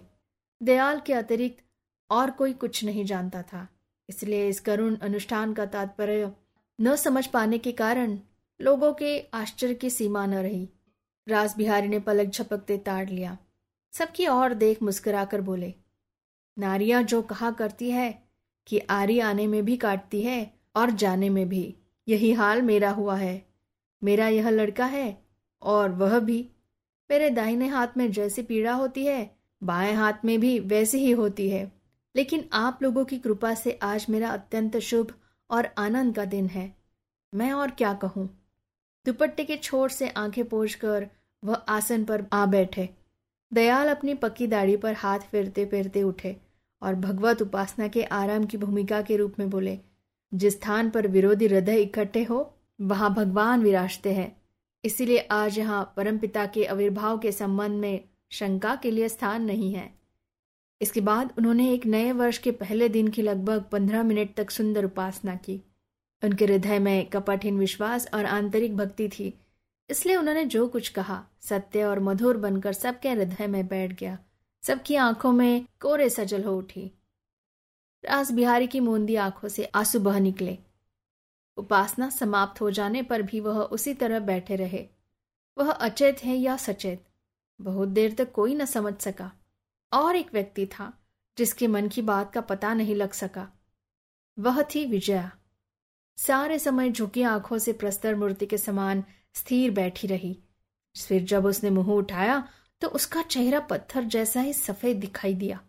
दयाल 0.61 0.99
के 0.99 1.13
अतिरिक्त 1.13 1.63
और 2.09 2.31
कोई 2.31 2.53
कुछ 2.53 2.83
नहीं 2.83 3.05
जानता 3.05 3.41
था, 3.41 3.67
इसलिए 4.09 4.47
इस 4.49 4.59
करुण 4.59 4.95
अनुष्ठान 4.97 5.53
का 5.53 5.65
तात्पर्य 5.65 6.31
न 6.79 6.95
समझ 6.95 7.25
पाने 7.27 7.57
के 7.57 7.71
कारण 7.71 8.17
लोगों 8.59 8.93
के 8.93 9.19
आश्चर्य 9.33 9.73
की 9.73 9.89
सीमा 9.89 10.25
न 10.25 10.33
रही। 10.35 10.67
राज 11.27 11.53
बिहारी 11.57 11.87
ने 11.87 11.99
पलक 11.99 12.29
झपकते 12.29 12.77
ताड़ 12.77 13.09
लिया। 13.09 13.37
सबकी 13.93 14.25
और 14.25 14.53
देख 14.53 14.81
मुस्कुराकर 14.83 15.41
बोले, 15.41 15.73
नारियाँ 16.57 17.03
जो 17.03 17.21
कहा 17.21 17.51
करती 17.51 17.89
है 17.91 18.11
कि 18.67 18.79
आरी 18.89 19.19
आने 19.19 19.47
में 19.47 19.63
भी 19.65 19.77
काटती 19.77 20.21
है 20.21 20.53
और 20.75 20.91
जाने 20.91 21.29
में 21.29 21.47
भी, 21.49 21.75
यही 22.07 22.31
हाल 22.33 22.61
मेरा 22.61 22.89
हुआ 22.91 23.15
है। 23.15 23.41
मेरा 24.01 24.27
यह 24.27 24.49
लड़का 24.49 24.85
है 24.85 25.17
और 25.61 25.91
वह 25.91 26.19
भी 26.19 26.45
मेरे 27.11 27.29
दाहिने 27.29 27.67
हाथ 27.67 27.87
में 27.97 28.11
जैसी 28.11 28.41
पीड़ा 28.41 28.73
होती 28.73 29.05
है, 29.05 29.35
बाएँ 29.63 29.93
हाथ 29.93 30.13
में 30.25 30.39
भी 30.39 30.59
वैसी 30.59 30.97
ही 30.97 31.11
होती 31.11 31.49
है। 31.49 31.71
लेकिन 32.15 32.49
आप 32.53 32.79
लोगों 32.83 33.05
की 33.05 33.17
कृपा 33.17 33.53
से 33.53 33.79
आज 33.83 34.05
मेरा 34.09 34.29
अत्यंत 34.29 34.77
शुभ 34.77 35.13
और 35.49 35.69
आनंद 35.77 36.15
का 36.15 36.25
दिन 36.25 36.47
है। 36.47 36.75
मैं 37.33 37.51
और 37.51 37.71
क्या 37.71 37.93
कहूँ? 37.93 38.47
दुपट्टे 39.05 39.43
के 39.43 39.57
छोर 39.57 39.89
से 39.89 40.09
आँखें 40.09 40.45
पोछ 40.45 40.75
कर 40.75 41.09
वह 41.43 41.55
आसन 41.55 42.03
पर 42.03 42.25
आ 42.33 42.45
बैठे। 42.45 42.89
दयाल 43.53 43.87
अपनी 43.87 44.13
पक्की 44.13 44.47
दाढ़ी 44.47 44.77
पर 44.77 44.93
हाथ 44.93 45.19
फेरते 45.19 45.65
फेरते 45.65 46.03
उठे 46.03 46.37
और 46.81 46.95
भगवत 46.95 47.41
उपासना 47.41 47.87
के 47.87 48.03
आराम 48.03 48.45
की 48.45 48.57
भूमिका 48.57 49.01
के 49.01 49.15
रूप 49.15 49.33
में 49.39 49.49
बोले, 49.49 49.79
जिस 50.33 50.53
स्थान 50.53 50.89
पर 50.89 51.07
विरोधी 51.07 51.47
हृदय 51.47 51.81
इकट्ठे 51.81 52.23
हो, 52.23 52.57
वहाँ 52.81 53.13
भगवान 53.13 53.63
विराजते 53.63 54.13
हैं। 54.13 54.42
इसीलिए 54.83 55.17
आज 55.31 55.57
यहाँ 55.57 55.93
परमपिता 55.97 56.45
के 56.45 56.65
आविर्भाव 56.65 57.17
के 57.17 57.31
संबंध 57.31 57.79
में 57.81 58.03
शंका 58.31 58.75
के 58.75 58.91
लिए 58.91 59.09
स्थान 59.09 59.43
नहीं 59.43 59.73
है। 59.73 59.93
इसके 60.81 61.01
बाद 61.01 61.33
उन्होंने 61.37 61.71
एक 61.73 61.85
नए 61.85 62.11
वर्ष 62.11 62.37
के 62.37 62.51
पहले 62.51 62.89
दिन 62.89 63.07
की 63.07 63.21
लगभग 63.21 63.63
पंद्रह 63.71 64.03
मिनट 64.03 64.35
तक 64.35 64.51
सुंदर 64.51 64.85
उपासना 64.85 65.35
की। 65.35 65.61
उनके 66.23 66.45
हृदय 66.45 66.79
में 66.79 67.05
कपटहीन 67.05 67.59
विश्वास 67.59 68.07
और 68.13 68.25
आंतरिक 68.25 68.75
भक्ति 68.77 69.07
थी, 69.09 69.33
इसलिए 69.89 70.15
उन्होंने 70.15 70.43
जो 70.45 70.67
कुछ 70.67 70.89
कहा, 70.89 71.23
सत्य 71.41 71.83
और 71.83 71.99
मधुर 71.99 72.37
बनकर 72.37 72.73
सबके 72.73 73.09
हृदय 73.09 73.47
में 73.47 73.67
बैठ 73.67 73.99
गया। 73.99 74.17
सबकी 74.63 74.95
आँखों 74.95 75.31
में 75.31 75.65
कोरे 75.81 76.09
सजल 76.09 76.43
हो 76.43 76.57
उठी। 76.57 76.91
रास 78.03 78.31
बिहारी 78.31 78.67
की 78.67 78.79
मूंदी 78.79 79.15
आँखों 79.15 79.47
से 79.47 79.65
आँसू 79.65 79.99
बह 79.99 80.19
निकले। 80.19 80.57
उपासना 81.57 82.09
समाप्त 82.09 82.61
हो 82.61 82.71
जाने 82.71 83.01
पर 83.01 83.21
भी 83.21 83.39
वह 83.39 83.59
उसी 83.59 83.93
तरह 83.93 84.19
बैठे 84.19 84.55
रहे। 84.55 84.87
वह 85.57 85.71
अचेत 85.71 86.23
है 86.23 86.35
या 86.35 86.57
सचेत? 86.57 87.05
बहुत 87.61 87.87
देर 87.87 88.13
तक 88.13 88.31
कोई 88.31 88.55
न 88.55 88.65
समझ 88.65 88.93
सका। 88.95 89.31
और 89.93 90.15
एक 90.15 90.33
व्यक्ति 90.33 90.65
था, 90.65 90.93
जिसके 91.37 91.67
मन 91.67 91.87
की 91.87 92.01
बात 92.01 92.33
का 92.33 92.41
पता 92.41 92.73
नहीं 92.73 92.95
लग 92.95 93.11
सका। 93.11 93.47
वह 94.39 94.61
थी 94.61 94.85
विजया। 94.85 95.31
सारे 96.17 96.59
समय 96.59 96.89
झुकी 96.89 97.21
आँखों 97.21 97.57
से 97.57 97.73
प्रस्तर 97.73 98.15
मूर्ति 98.15 98.45
के 98.45 98.57
समान 98.57 99.03
स्थिर 99.33 99.71
बैठी 99.71 100.07
रही। 100.07 100.43
फिर 101.07 101.23
जब 101.23 101.45
उसने 101.45 101.69
मुँह 101.69 101.91
उठाया 101.91 102.47
तो 102.81 102.87
उसका 102.87 103.21
चेहरा 103.21 103.59
पत्थर 103.59 104.03
जैसा 104.03 104.41
ही 104.41 104.53
सफ़ेद 104.53 104.97
दिखाई 104.97 105.33
दिया। 105.33 105.59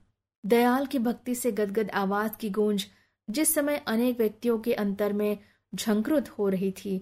दयाल 0.47 0.87
की 0.87 0.99
भक्ति 0.99 1.35
से 1.35 1.53
गदगद 1.53 1.91
आवाज़ 1.91 2.33
की 2.33 2.51
गूंज, 2.51 2.87
जिस 3.31 3.55
समय 3.55 3.77
अनेक 3.87 4.19
व्यक्तियों 4.19 4.59
के 4.59 4.75
अंतर 4.75 5.13
में 5.13 5.39
झंकृत 5.75 6.29
हो 6.29 6.49
रही 6.49 6.71
थी। 6.73 6.97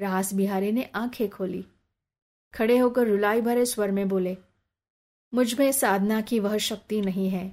रास 0.00 0.32
बिहारी 0.34 0.72
ने 0.72 0.90
आँखें 0.94 1.28
खोली। 1.30 1.64
खड़े 2.54 2.78
होकर 2.78 3.06
रुलाई 3.06 3.40
भरे 3.40 3.64
स्वर 3.66 3.90
में 3.90 4.08
बोले, 4.08 4.36
मुझमें 5.32 5.70
साधना 5.72 6.20
की 6.20 6.40
वह 6.40 6.56
शक्ति 6.58 7.00
नहीं 7.00 7.28
है, 7.28 7.52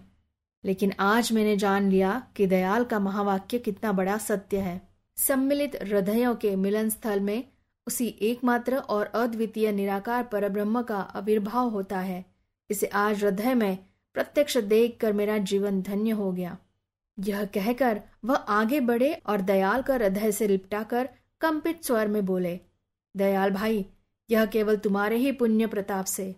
लेकिन 0.64 0.94
आज 1.00 1.32
मैंने 1.32 1.56
जान 1.58 1.90
लिया 1.90 2.28
कि 2.36 2.48
दयाल 2.48 2.84
का 2.84 3.00
महावाक्य 3.00 3.60
कितना 3.60 3.92
बड़ा 3.92 4.18
सत्य 4.18 4.58
है। 4.58 4.82
सम्मिलित 5.18 5.76
हृदयों 5.84 6.36
के 6.36 6.56
मिलन 6.56 6.90
स्थल 6.90 7.20
में 7.20 7.44
उसी 7.88 8.08
एकमात्र 8.22 8.78
और 8.78 9.06
अद्वितीय 9.06 9.72
निराकार 9.72 10.24
परब्रह्म 10.24 10.82
का 10.82 11.00
आविर्भाव 11.00 11.70
होता 11.70 12.00
है। 12.00 12.24
इसे 12.70 12.88
आज 12.88 13.24
हृदय 13.24 13.54
में 13.54 13.78
प्रत्यक्ष 14.16 14.58
देख 14.58 14.98
कर 15.02 15.14
मेरा 15.14 15.38
जीवन 15.38 15.82
धन्य 15.82 16.12
हो 16.12 16.32
गया। 16.32 16.58
यह 17.18 17.46
कहकर 17.46 18.02
वह 18.26 18.36
आगे 18.36 18.80
बढ़े 18.80 19.14
और 19.14 19.42
दयाल 19.42 19.82
का 19.82 19.94
हृदय 19.94 20.32
से 20.32 20.48
लिपटाकर 20.48 21.10
कंपित 21.42 21.84
स्वर 21.84 22.08
में 22.08 22.26
बोले, 22.26 22.60
दयाल 23.16 23.52
भाई, 23.52 23.86
यह 24.30 24.46
केवल 24.46 24.78
तुम्हारे 24.78 25.18
ही 25.18 25.32
पुण्य 25.32 25.68
प्रताप 25.68 26.06
से, 26.06 26.36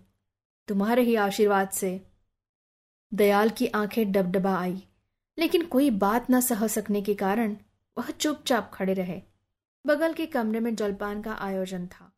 तुम्हारे 0.68 1.02
ही 1.02 1.16
आशीर्वाद 1.16 1.70
से. 1.70 2.00
दयाल 3.12 3.50
की 3.50 3.68
आँखें 3.68 4.12
डबडबा 4.12 4.58
आई, 4.58 4.82
लेकिन 5.38 5.66
कोई 5.66 5.90
बात 5.90 6.32
न 6.32 6.42
सह 6.42 6.68
सकने 6.68 7.02
के 7.02 7.14
कारण 7.14 7.56
वह 7.98 8.10
चुपचाप 8.12 8.72
खड़े 8.74 8.94
रहे। 8.94 9.22
बगल 9.86 10.14
के 10.14 10.26
कमरे 10.26 10.60
में 10.60 10.76
जलपान 10.76 11.22
का 11.22 11.34
आयोजन 11.34 11.86
था। 11.88 12.12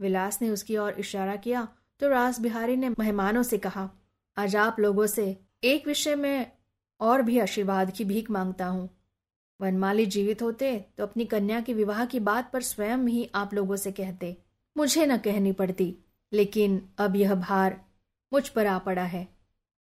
विलास 0.00 0.40
ने 0.42 0.48
उसकी 0.48 0.76
ओर 0.76 0.92
इशारा 0.92 1.36
किया 1.36 1.68
तो 2.00 2.08
रास 2.08 2.40
बिहारी 2.40 2.76
ने 2.76 2.88
मेहमानों 2.88 3.42
से 3.42 3.58
कहा, 3.58 3.90
आज 4.36 4.56
आप 4.56 4.80
लोगों 4.80 5.06
से 5.06 5.36
एक 5.64 5.86
विषय 5.86 6.14
में 6.14 6.50
और 7.02 7.22
भी 7.22 7.38
आशीर्वाद 7.38 7.90
की 7.90 8.04
भीख 8.04 8.30
माँगता 8.30 8.66
हूँ। 8.66 8.88
वनमाली 9.60 10.06
जीवित 10.06 10.42
होते 10.42 10.76
तो 10.98 11.02
अपनी 11.02 11.24
कन्या 11.24 11.60
के 11.60 11.74
विवाह 11.74 12.04
की 12.04 12.20
बात 12.20 12.50
पर 12.52 12.62
स्वयं 12.62 13.06
ही 13.06 13.28
आप 13.34 13.54
लोगों 13.54 13.76
से 13.76 13.92
कहते। 13.92 14.36
मुझे 14.76 15.06
न 15.06 15.16
कहनी 15.16 15.52
पड़ती, 15.52 15.94
लेकिन 16.32 16.80
अब 16.98 17.16
यह 17.16 17.34
भार 17.36 17.80
मुझ 18.32 18.48
पर 18.48 18.66
आ 18.66 18.78
पड़ा 18.78 19.04
है। 19.04 19.26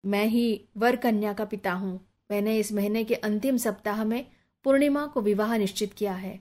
मैं 0.05 0.27
ही 0.27 0.69
वर 0.77 0.97
कन्या 0.97 1.33
का 1.33 1.45
पिता 1.45 1.73
हूँ। 1.73 2.01
मैंने 2.31 2.59
इस 2.59 2.73
महीने 2.73 3.05
के 3.05 3.15
अंतिम 3.15 3.57
सप्ताह 3.57 4.05
में 4.05 4.25
पूर्णिमा 4.65 5.07
को 5.07 5.21
विवाह 5.21 5.57
निश्चित 5.57 5.93
किया 5.93 6.13
है। 6.15 6.39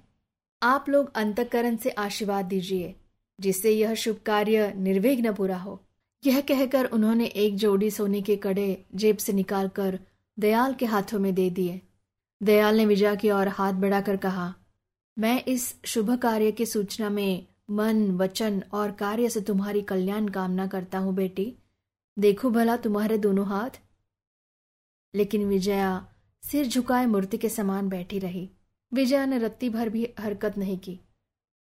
आप 0.62 0.90
लोग 0.90 1.12
अंतकरण 1.16 1.76
से 1.76 1.90
आशीर्वाद 1.90 2.46
दीजिए, 2.46 2.96
जिससे 3.40 3.72
यह 3.72 3.94
शुभ 3.94 4.20
कार्य 4.26 4.74
निर्विघ्न 4.78 5.34
पूरा 5.34 5.58
हो। 5.58 5.80
यह 6.24 6.40
कहकर 6.42 6.86
उन्होंने 6.86 7.26
एक 7.26 7.56
जोड़ी 7.56 7.90
सोने 7.92 8.22
के 8.22 8.36
कड़े 8.36 8.86
जेब 8.96 9.18
से 9.18 9.34
निकालकर 9.34 10.00
दयाल 10.40 10.74
के 10.74 10.86
हाथों 10.86 11.20
में 11.20 11.36
दे 11.36 11.50
दिए। 11.50 11.82
दयाल 12.44 12.78
ने 12.78 12.86
विजया 12.86 13.16
की 13.16 13.32
ओर 13.32 13.48
हाथ 13.48 13.74
बढ़ाकर 13.74 14.18
कहा, 14.18 14.56
मैं 15.20 15.44
इस 15.44 15.82
शुभ 15.86 16.20
कार्य 16.20 16.52
की 16.52 16.66
सूचना 16.66 17.10
में 17.10 17.48
मन, 17.72 18.12
वचन 18.12 18.64
और 18.74 18.92
कार्य 18.92 19.30
से 19.30 19.42
तुम्हारी 19.42 19.82
कल्याण 19.82 20.28
कामना 20.28 20.68
करता 20.68 20.98
हूँ, 20.98 21.16
बेटी। 21.16 21.56
देखो 22.20 22.50
भला 22.50 22.78
तुम्हारे 22.78 23.18
दोनों 23.18 23.48
हाथ। 23.48 23.82
लेकिन 25.16 25.46
विजया 25.46 26.14
सिर 26.42 26.68
झुकाए 26.68 27.06
मूर्ति 27.06 27.38
के 27.38 27.50
समान 27.50 27.90
बैठी 27.90 28.20
रही। 28.20 28.50
विजया 28.94 29.26
ने 29.26 29.38
रत्ती 29.38 29.70
भर 29.70 29.90
भी 29.90 30.14
हरकत 30.20 30.58
नहीं 30.58 30.78
की। 30.78 31.00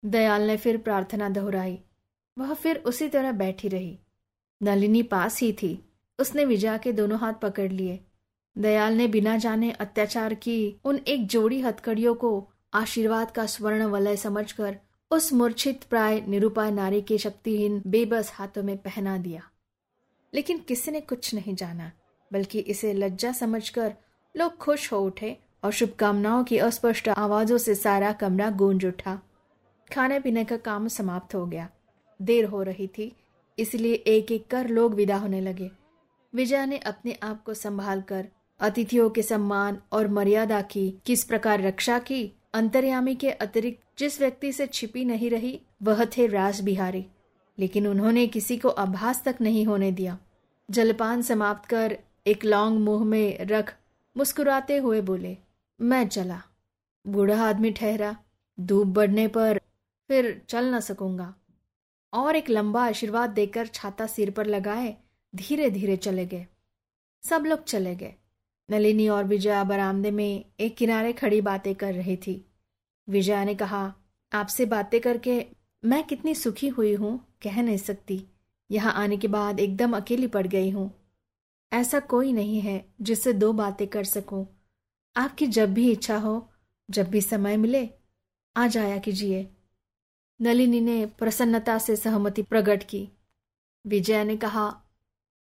दयाल 0.06 0.42
ने 0.42 0.58
फिर 0.58 0.78
प्रार्थना 0.78 1.30
दोहराई। 1.30 1.80
वह 2.38 2.54
फिर 2.54 2.78
उसी 2.78 3.10
तरह 3.10 3.32
बैठी 3.32 3.68
रही। 3.68 4.00
नलिनी 4.64 5.04
पास 5.04 5.40
ही 5.40 5.54
थी। 5.54 5.94
उसने 6.20 6.46
विजया 6.46 6.78
के 6.78 6.94
दोनों 6.94 7.20
हाथ 7.20 7.34
पकड़ 7.34 7.72
लिए। 7.72 8.07
दयाल 8.58 8.94
ने 8.94 9.08
बिना 9.08 9.38
जाने 9.38 9.72
अत्याचार 9.72 10.34
की 10.34 10.78
उन 10.84 11.00
एक 11.08 11.28
जोड़ी 11.28 11.62
हथकड़ियों 11.62 12.14
को 12.16 12.50
आशीर्वाद 12.74 13.32
का 13.32 13.46
स्वर्ण 13.46 13.84
वलय 13.84 14.16
समझकर 14.16 14.78
उस 15.12 15.34
मूर्छित 15.34 15.84
प्राय 15.84 16.22
निरुपाय 16.22 16.72
नारी 16.72 17.02
के 17.02 17.18
शक्तिहीन 17.18 17.82
बेबस 17.88 18.32
हाथों 18.34 18.64
में 18.64 18.78
पहना 18.78 19.18
दिया। 19.18 19.42
लेकिन 20.34 20.58
किसी 20.58 20.92
ने 20.92 21.02
कुछ 21.02 21.34
नहीं 21.36 21.56
जाना, 21.56 21.92
बल्कि 22.34 22.60
इसे 22.60 22.94
लज्जा 22.94 23.32
समझकर 23.32 23.94
लोग 24.38 24.58
खुश 24.58 24.92
हो 24.94 25.00
उठे 25.00 25.38
और 25.64 25.72
शुभकामनाओं 25.72 26.44
की 26.44 26.58
अस्पष्ट 26.58 27.10
आवाजों 27.10 27.58
से 27.58 27.76
सारा 27.76 28.12
कमरा 28.14 28.50
गूंज 28.50 28.86
उठा। 28.86 29.20
खाने 29.94 30.20
पीने 30.20 30.44
का 30.46 30.58
काम 30.58 30.88
समाप्त 30.88 31.36
हो 31.36 31.46
गया। 31.46 31.70
देर 32.22 32.46
हो 32.46 32.64
रही 32.64 32.88
थी, 32.88 33.16
इसलिए 33.60 33.94
एक 33.94 34.32
एक 34.32 34.48
कर 34.48 34.68
लोग 34.68 34.94
विदा 34.94 35.18
होने 35.18 35.42
लगे। 35.42 35.72
विजया 36.34 36.66
ने 36.66 36.78
अपने 36.78 37.18
आप 37.24 37.44
को 37.44 37.54
संभाल 37.54 38.02
कर 38.02 38.28
अतिथियों 38.60 39.10
के 39.10 39.22
सम्मान 39.22 39.78
और 39.92 40.08
मर्यादा 40.08 40.62
की 40.62 40.90
किस 41.06 41.24
प्रकार 41.24 41.62
रक्षा 41.62 42.00
की, 42.00 42.34
अंतर्यामी 42.54 43.16
के 43.16 43.32
अतिरिक्त 43.32 44.00
जिस 44.00 44.20
व्यक्ति 44.22 44.52
से 44.52 44.68
छिपी 44.68 45.06
नहीं 45.06 45.30
रही, 45.30 45.62
वह 45.84 46.06
थे 46.06 46.28
राज 46.28 46.62
बिहारी 46.62 47.06
लेकिन 47.60 47.88
उन्होंने 47.88 48.28
किसी 48.28 48.58
को 48.58 48.70
आभास 48.70 49.24
तक 49.24 49.36
नहीं 49.42 49.66
होने 49.66 49.92
दिया। 49.92 50.18
जलपान 50.72 51.22
समाप्त 51.22 51.70
कर 51.70 51.98
एक 52.28 52.46
लौंग 52.46 52.80
मुँह 52.80 53.04
में 53.04 53.38
रख 53.40 53.76
मुस्कुराते 54.18 54.78
हुए 54.78 55.02
बोले, 55.02 55.38
मैं 55.82 56.08
चला। 56.08 56.42
बूढ़ा 57.08 57.44
आदमी 57.50 57.72
ठहरा। 57.72 58.16
धूप 58.60 58.88
बढ़ने 58.88 59.28
पर 59.28 59.62
फिर 60.08 60.42
चल 60.50 60.76
न 60.76 60.80
सकूँगा। 60.80 61.34
और 62.14 62.36
एक 62.36 62.50
लंबा 62.50 62.86
आशीर्वाद 62.86 63.30
देकर 63.30 63.68
छाता 63.68 64.08
सिर 64.08 64.32
पर 64.32 64.46
लगाए 64.46 64.96
धीरे 65.36 65.70
धीरे 65.70 65.98
चले 65.98 66.26
गए। 66.26 66.46
सब 67.24 67.46
लोग 67.46 67.64
चले 67.64 67.96
गए। 67.96 68.16
नलिनी 68.70 69.08
और 69.08 69.24
विजया 69.24 69.64
बरामदे 69.64 70.12
में 70.12 70.46
एक 70.60 70.78
किनारे 70.78 71.14
खड़ी 71.14 71.42
बातें 71.42 71.76
कर 71.76 71.94
रही 71.94 72.18
थी। 72.18 72.46
विजया 73.10 73.44
ने 73.44 73.56
कहा, 73.56 73.94
आपसे 74.34 74.66
बातें 74.66 75.02
करके 75.02 75.46
मैं 75.86 76.04
कितनी 76.04 76.36
सुखी 76.36 76.68
हुई 76.68 76.94
हूँ, 76.94 77.38
कह 77.44 77.62
नहीं 77.62 77.78
सकती। 77.78 78.24
यहाँ 78.72 78.94
आने 78.94 79.18
के 79.18 79.28
बाद 79.28 79.60
एकदम 79.60 79.98
अकेली 79.98 80.28
पड़ 80.28 80.48
गई 80.48 80.70
हूँ। 80.70 80.92
ऐसा 81.74 82.00
कोई 82.00 82.32
नहीं 82.34 82.62
है 82.62 82.94
जिससे 83.02 83.34
दो 83.34 83.54
बातें 83.54 83.88
कर 83.88 84.04
सकूँ। 84.04 84.46
आपकी 85.16 85.48
जब 85.48 85.74
भी 85.74 85.92
इच्छा 85.92 86.18
हो, 86.18 86.50
जब 86.90 87.10
भी 87.10 87.22
समय 87.22 87.58
मिले, 87.58 87.90
आ 88.56 88.68
जाया 88.68 88.98
कीजिए 88.98 89.48
नलिनी 90.42 90.82
ने 90.82 91.06
प्रसन्नता 91.06 91.78
से 91.78 91.96
सहमति 91.96 92.42
प्रकट 92.42 92.84
की। 92.84 93.10
विजया 93.86 94.24
ने 94.24 94.38
कहा, 94.38 94.82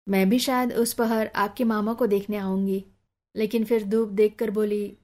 मैं 0.08 0.30
भी 0.30 0.40
शायद 0.40 0.74
उस 0.74 0.94
पहर 0.94 1.32
आपके 1.36 1.64
मामा 1.64 1.94
को 1.94 2.08
देखने 2.08 2.38
आऊँगी। 2.38 2.86
लेकिन 3.38 3.64
फिर 3.64 3.84
धूप 3.86 4.10
देखकर 4.10 4.52
बोली, 4.52 4.98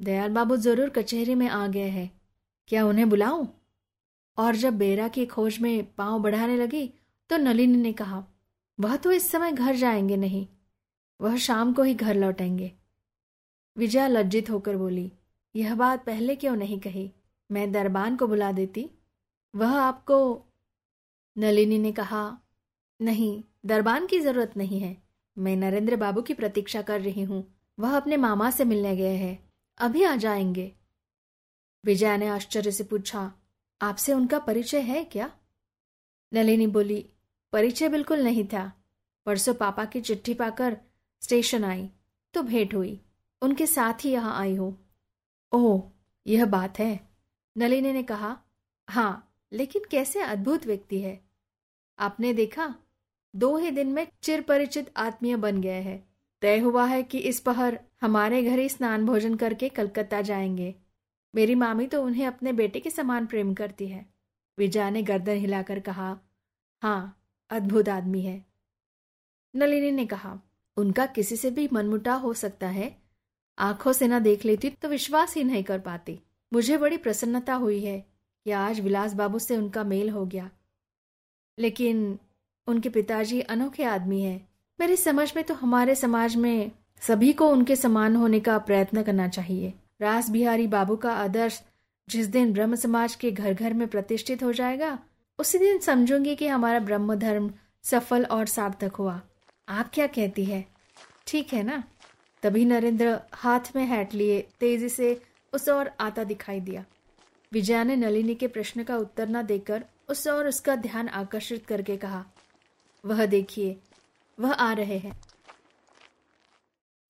दयाल 0.00 0.30
बाबू 0.30 0.56
ज़रूर 0.56 0.88
कचहरी 0.88 1.34
में 1.34 1.48
आ 1.48 1.66
गए 1.66 1.88
हैं। 1.88 2.10
क्या 2.68 2.84
उन्हें 2.86 3.08
बुलाऊं? 3.08 3.46
और 4.38 4.56
जब 4.56 4.78
बेरा 4.78 5.08
की 5.08 5.26
खोज 5.26 5.58
में 5.58 5.92
पाँव 5.94 6.22
बढ़ाने 6.22 6.56
लगी 6.56 6.92
तो 7.30 7.36
नलिनी 7.36 7.76
ने 7.76 7.92
कहा, 7.92 8.24
वह 8.80 8.96
तो 8.96 9.12
इस 9.12 9.30
समय 9.30 9.52
घर 9.52 9.76
जाएँगे 9.76 10.16
नहीं, 10.16 10.46
वह 11.20 11.36
शाम 11.36 11.72
को 11.72 11.82
ही 11.82 11.94
घर 11.94 12.16
लौटेंगे। 12.16 12.72
विजया 13.76 14.06
लज्जित 14.08 14.50
होकर 14.50 14.76
बोली, 14.76 15.12
यह 15.56 15.74
बात 15.74 16.04
पहले 16.06 16.36
क्यों 16.36 16.56
नहीं 16.56 16.80
कही? 16.80 17.12
मैं 17.50 17.70
दरबान 17.72 18.16
को 18.16 18.26
बुला 18.26 18.52
देती। 18.52 18.90
वह 19.54 19.78
आपको 19.78 20.18
नलिनी 21.38 21.78
ने 21.78 21.92
कहा, 21.92 22.38
नहीं, 23.00 23.42
दरबान 23.66 24.06
की 24.06 24.20
ज़रूरत 24.20 24.56
नहीं 24.56 24.80
है। 24.80 24.96
मैं 25.38 25.56
नरेंद्र 25.56 25.96
बाबू 25.96 26.22
की 26.22 26.34
प्रतीक्षा 26.34 26.82
कर 26.82 27.00
रही 27.00 27.22
हूँ। 27.22 27.59
वह 27.80 27.96
अपने 27.96 28.16
मामा 28.16 28.50
से 28.50 28.64
मिलने 28.64 28.96
गए 28.96 29.16
हैं। 29.16 29.50
अभी 29.78 30.02
आ 30.04 30.16
जाएँगे। 30.16 30.72
विजया 31.84 32.16
ने 32.16 32.28
आश्चर्य 32.28 32.70
से 32.72 32.84
पूछा, 32.84 33.32
आपसे 33.82 34.12
उनका 34.12 34.38
परिचय 34.38 34.80
है 34.80 35.04
क्या? 35.04 35.38
नलिनी 36.34 36.66
बोली, 36.66 37.10
परिचय 37.52 37.88
बिल्कुल 37.88 38.20
नहीं 38.20 38.44
था। 38.44 38.72
परसों 39.26 39.54
पापा 39.54 39.84
की 39.84 40.00
चिट्ठी 40.00 40.34
पाकर 40.34 40.76
स्टेशन 41.22 41.64
आई 41.64 41.90
तो 42.34 42.42
भेंट 42.42 42.74
हुई। 42.74 43.00
उनके 43.42 43.66
साथ 43.66 44.04
ही 44.04 44.10
यहाँ 44.10 44.40
आई 44.40 44.54
हूँ। 44.56 44.90
ओह, 45.52 45.90
यह 46.26 46.46
बात 46.46 46.78
है। 46.78 47.08
नलिनी 47.56 47.92
ने 47.92 48.02
कहा 48.02 48.40
हाँ 48.88 49.34
लेकिन 49.52 49.82
कैसे 49.90 50.20
अद्भुत 50.20 50.66
व्यक्ति 50.66 51.00
है। 51.00 51.20
आपने 51.98 52.32
देखा, 52.34 52.74
दो 53.36 53.56
ही 53.56 53.70
दिन 53.70 53.92
में 53.92 54.06
चिर 54.22 54.40
परिचित 54.40 54.92
आत्मीय 54.96 55.36
बन 55.36 55.60
गए 55.60 55.80
हैं। 55.80 56.09
तय 56.42 56.58
हुआ 56.58 56.86
है 56.86 57.02
कि 57.02 57.18
इस 57.18 57.40
पहर 57.40 57.80
हमारे 58.02 58.42
घर 58.42 58.58
ही 58.58 58.68
स्नान 58.68 59.06
भोजन 59.06 59.34
करके 59.34 59.68
कलकत्ता 59.68 60.20
जाएँगे। 60.20 60.74
मेरी 61.34 61.54
मामी 61.54 61.86
तो 61.86 62.04
उन्हें 62.04 62.26
अपने 62.26 62.52
बेटे 62.52 62.80
के 62.80 62.90
समान 62.90 63.26
प्रेम 63.26 63.54
करती 63.54 63.86
है। 63.86 64.06
विजया 64.58 64.90
ने 64.90 65.02
गर्दन 65.02 65.36
हिलाकर 65.36 65.80
कहा 65.80 66.20
हाँ 66.82 67.22
अद्भुत 67.50 67.88
आदमी 67.88 68.22
है। 68.22 68.46
नलिनी 69.56 69.90
ने 69.90 70.06
कहा, 70.06 70.40
उनका 70.76 71.06
किसी 71.06 71.36
से 71.36 71.50
भी 71.50 71.68
मनमुटा 71.72 72.14
हो 72.14 72.34
सकता 72.34 72.68
है। 72.68 73.02
आँखों 73.58 73.92
से 73.92 74.08
ना 74.08 74.18
देख 74.18 74.44
लेती 74.44 74.70
तो 74.70 74.88
विश्वास 74.88 75.36
ही 75.36 75.44
नहीं 75.44 75.64
कर 75.64 75.80
पाती। 75.80 76.20
मुझे 76.52 76.76
बड़ी 76.76 76.96
प्रसन्नता 76.96 77.54
हुई 77.54 77.84
है 77.84 78.06
कि 78.44 78.50
आज 78.50 78.80
विलास 78.80 79.14
बाबू 79.14 79.38
से 79.38 79.56
उनका 79.56 79.84
मेल 79.84 80.10
हो 80.10 80.26
गया। 80.26 80.50
लेकिन 81.58 82.18
उनके 82.66 82.88
पिताजी 82.88 83.40
अनोखे 83.40 83.84
आदमी 83.84 84.22
हैं। 84.22 84.49
मेरी 84.80 84.96
समझ 84.96 85.32
में 85.36 85.42
तो 85.44 85.54
हमारे 85.54 85.94
समाज 85.94 86.34
में 86.36 86.70
सभी 87.02 87.32
को 87.32 87.48
उनके 87.48 87.74
समान 87.76 88.14
होने 88.16 88.38
का 88.40 88.56
प्रयत्न 88.58 89.02
करना 89.02 89.26
चाहिए। 89.28 89.72
रास 90.00 90.28
बिहारी 90.30 90.66
बाबू 90.66 90.96
का 90.96 91.12
आदर्श 91.14 91.60
जिस 92.08 92.26
दिन 92.26 92.52
ब्रह्म 92.52 92.74
समाज 92.74 93.14
के 93.14 93.30
घर 93.30 93.54
घर 93.54 93.72
में 93.72 93.86
प्रतिष्ठित 93.88 94.42
हो 94.42 94.52
जाएगा, 94.52 94.98
उसी 95.38 95.58
दिन 95.58 95.78
समझूँगी 95.78 96.34
कि 96.36 96.46
हमारा 96.46 96.78
ब्रह्म 96.78 97.14
धर्म 97.14 97.50
सफल 97.84 98.24
और 98.24 98.46
सार्थक 98.46 98.94
हुआ। 98.94 99.20
आप 99.68 99.90
क्या 99.94 100.06
कहती 100.06 100.44
है? 100.44 100.64
ठीक 101.26 101.52
है 101.52 101.62
ना? 101.62 101.82
तभी 102.42 102.64
नरेंद्र 102.64 103.18
हाथ 103.34 103.76
में 103.76 103.84
हैट 103.86 104.14
लिए 104.14 104.40
तेज़ी 104.60 104.88
से 104.88 105.20
उस 105.52 105.68
और 105.68 105.90
आता 106.00 106.24
दिखाई 106.24 106.60
दिया। 106.60 106.84
विजया 107.52 107.84
ने 107.84 107.96
नलिनी 107.96 108.34
के 108.34 108.48
प्रश्न 108.48 108.84
का 108.84 108.96
उत्तर 108.96 109.28
न 109.28 109.42
देकर 109.42 109.84
उस 110.08 110.26
और 110.28 110.48
उसका 110.48 110.76
ध्यान 110.78 111.08
आकर्षित 111.08 111.66
करके 111.66 111.96
कहा, 111.96 112.24
वह 113.04 113.24
देखिए 113.26 113.76
वह 114.40 114.52
आ 114.52 114.72
रहे 114.72 114.98
हैं। 114.98 115.20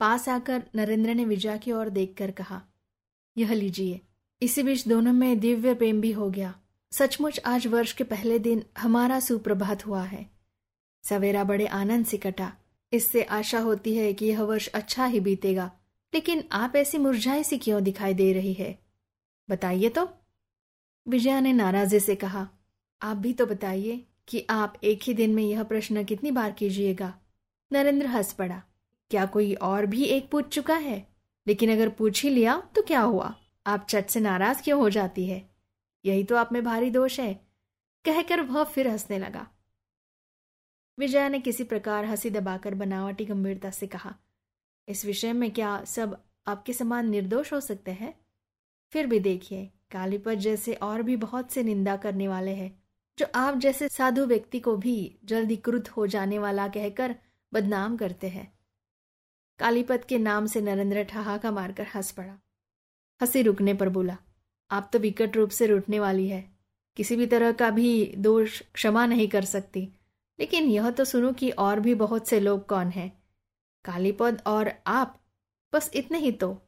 पास 0.01 0.29
आकर 0.29 0.63
नरेंद्र 0.75 1.15
ने 1.15 1.25
विजया 1.25 1.57
की 1.57 1.73
ओर 1.73 1.89
देखकर 1.89 2.31
कहा, 2.31 2.63
यह 3.37 3.53
लीजिए। 3.53 4.01
इसी 4.43 4.63
बीच 4.63 4.89
दोनों 4.89 5.13
में 5.13 5.41
दिव्य 5.41 5.75
प्रेम 5.75 6.01
भी 6.01 6.13
हो 6.13 6.31
गया। 6.31 6.61
सचमुच 6.93 7.41
आज 7.47 7.67
वर्ष 7.67 7.93
के 7.93 8.05
पहले 8.05 8.39
दिन 8.39 8.65
हमारा 8.79 9.21
सुप्रभात 9.21 9.87
हुआ 9.87 10.03
है। 10.03 10.31
सवेरा 11.05 11.45
बड़े 11.45 11.67
आनंद 11.67 12.07
से 12.07 12.17
कटा। 12.17 12.53
इससे 12.93 13.23
आशा 13.23 13.59
होती 13.59 13.97
है 13.97 14.13
कि 14.13 14.27
यह 14.27 14.43
वर्ष 14.43 14.67
अच्छा 14.67 15.07
ही 15.07 15.21
बीतेगा। 15.21 15.73
लेकिन 16.15 16.45
आप 16.53 16.77
ऐसी 16.77 16.99
मुरझाई 16.99 17.45
सी 17.45 17.59
क्यों 17.59 17.83
दिखाई 17.83 18.15
दे 18.15 18.33
रही 18.33 18.53
है? 18.53 18.79
बताइए 19.51 19.89
तो। 19.89 20.09
विजया 21.09 21.41
ने 21.41 21.53
नाराजे 21.53 22.01
से 22.01 22.15
कहा, 22.15 22.49
आप 23.03 23.17
भी 23.17 23.33
तो 23.33 23.47
बताइए 23.47 24.07
कि 24.29 24.47
आप 24.51 24.75
एक 24.85 25.01
ही 25.03 25.15
दिन 25.15 25.35
में 25.35 25.43
यह 25.43 25.63
प्रश्न 25.63 26.05
कितनी 26.05 26.31
बार 26.31 26.53
कीजिएगा। 26.53 27.20
नरेंद्र 27.73 28.07
हंस 28.07 28.33
पड़ा। 28.33 28.63
क्या 29.11 29.27
कोई 29.27 29.55
और 29.55 29.87
भी 29.87 30.05
एक 30.05 30.31
पूछ 30.31 30.49
चुका 30.49 30.75
है? 30.75 31.07
लेकिन 31.47 31.73
अगर 31.73 31.89
पूछ 31.89 32.23
ही 32.23 32.31
लिया 32.31 32.61
तो 32.75 32.83
क्या 32.83 33.01
हुआ? 33.01 33.35
आप 33.67 33.87
चट 33.91 34.07
से 34.07 34.21
नाराज़ 34.21 34.63
क्यों 34.63 34.81
हो 34.81 34.91
जाती 34.91 35.27
है? 35.27 35.51
यही 36.05 36.25
तो 36.25 36.37
आप 36.37 36.53
में 36.53 36.63
भारी 36.65 36.91
दोष 36.91 37.21
है। 37.21 37.33
कहकर 38.05 38.41
वह 38.41 38.65
फिर 38.65 38.89
हंसने 38.89 39.19
लगा। 39.19 39.47
विजया 40.99 41.29
ने 41.29 41.41
किसी 41.41 41.65
प्रकार 41.65 42.05
हँसी 42.05 42.31
दबाकर 42.31 42.75
बनावटी 42.75 43.25
गंभीरता 43.25 43.71
से 43.71 43.87
कहा, 43.87 44.15
इस 44.89 45.05
विषय 45.05 45.33
में 45.33 45.51
क्या 45.51 45.85
सब 45.85 46.17
आपके 46.47 46.73
समान 46.73 47.09
निर्दोष 47.09 47.53
हो 47.53 47.61
सकते 47.61 47.91
हैं? 47.91 48.15
फिर 48.93 49.07
भी 49.07 49.21
देखिए 49.21 49.71
कालीपत 49.91 50.35
जैसे 50.35 50.75
और 50.75 51.03
भी 51.03 51.17
बहुत 51.17 51.53
से 51.53 51.63
निंदा 51.63 51.97
करने 51.97 52.29
वाले 52.29 52.51
हैं, 52.51 52.83
जो 53.19 53.27
आप 53.35 53.59
जैसे 53.59 53.89
साधु 53.89 54.27
व्यक्ति 54.27 54.61
को 54.61 54.77
भी 54.77 55.19
जल्दी 55.25 55.57
क्रुद्ध 55.57 55.89
हो 55.89 56.07
जाने 56.07 56.39
वाला 56.39 56.69
कहकर 56.69 57.15
बदनाम 57.53 57.97
करते 57.97 58.29
हैं। 58.29 58.59
कालीपत 59.59 60.07
के 60.09 60.19
नाम 60.19 60.47
से 60.47 60.61
नरेंद्र 60.61 61.05
ठहाका 61.05 61.51
मारकर 61.51 61.87
हंस 61.87 62.11
पड़ा। 62.11 62.39
हँसी 63.23 63.43
रुकने 63.43 63.75
पर 63.75 63.89
बोला, 63.89 64.19
आप 64.71 64.91
तो 64.93 64.99
विकट 64.99 65.37
रूप 65.37 65.51
से 65.51 65.67
रुटने 65.67 66.01
वाली 66.01 66.29
है। 66.29 66.53
किसी 66.97 67.17
भी 67.17 67.27
तरह 67.27 67.53
का 67.53 67.71
भी 67.71 68.15
दोष 68.19 68.63
क्षमा 68.75 69.07
नहीं 69.07 69.29
कर 69.29 69.45
सकती। 69.45 69.93
लेकिन 70.41 70.65
यह 70.65 70.91
तो 70.91 71.05
सुनो 71.05 71.33
कि 71.33 71.51
और 71.51 71.81
भी 71.81 71.95
बहुत 71.95 72.29
से 72.29 72.41
लोग 72.41 72.67
कौन 72.67 72.87
हैं। 72.87 73.23
कालीपद 73.85 74.43
और 74.47 74.73
आप, 74.87 75.21
बस 75.73 75.91
इतने 75.95 76.19
ही 76.19 76.33
तो। 76.33 76.63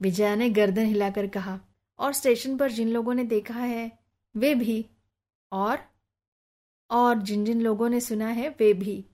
विजया 0.00 0.34
ने 0.34 0.50
गर्दन 0.50 0.84
हिलाकर 0.84 1.26
कहा, 1.26 1.60
और 1.98 2.12
स्टेशन 2.12 2.56
पर 2.56 2.70
जिन 2.70 2.88
लोगों 2.88 3.14
ने 3.14 3.24
देखा 3.24 3.54
है, 3.54 3.98
वे 4.36 4.54
भी। 4.54 4.86
और? 5.52 5.78
और 6.90 7.18
जिन 7.22 7.44
जिन 7.44 7.60
लोगों 7.60 7.88
ने 7.88 8.00
सुना 8.00 8.28
है, 8.28 8.48
वे 8.48 8.74
भी। 8.74 9.09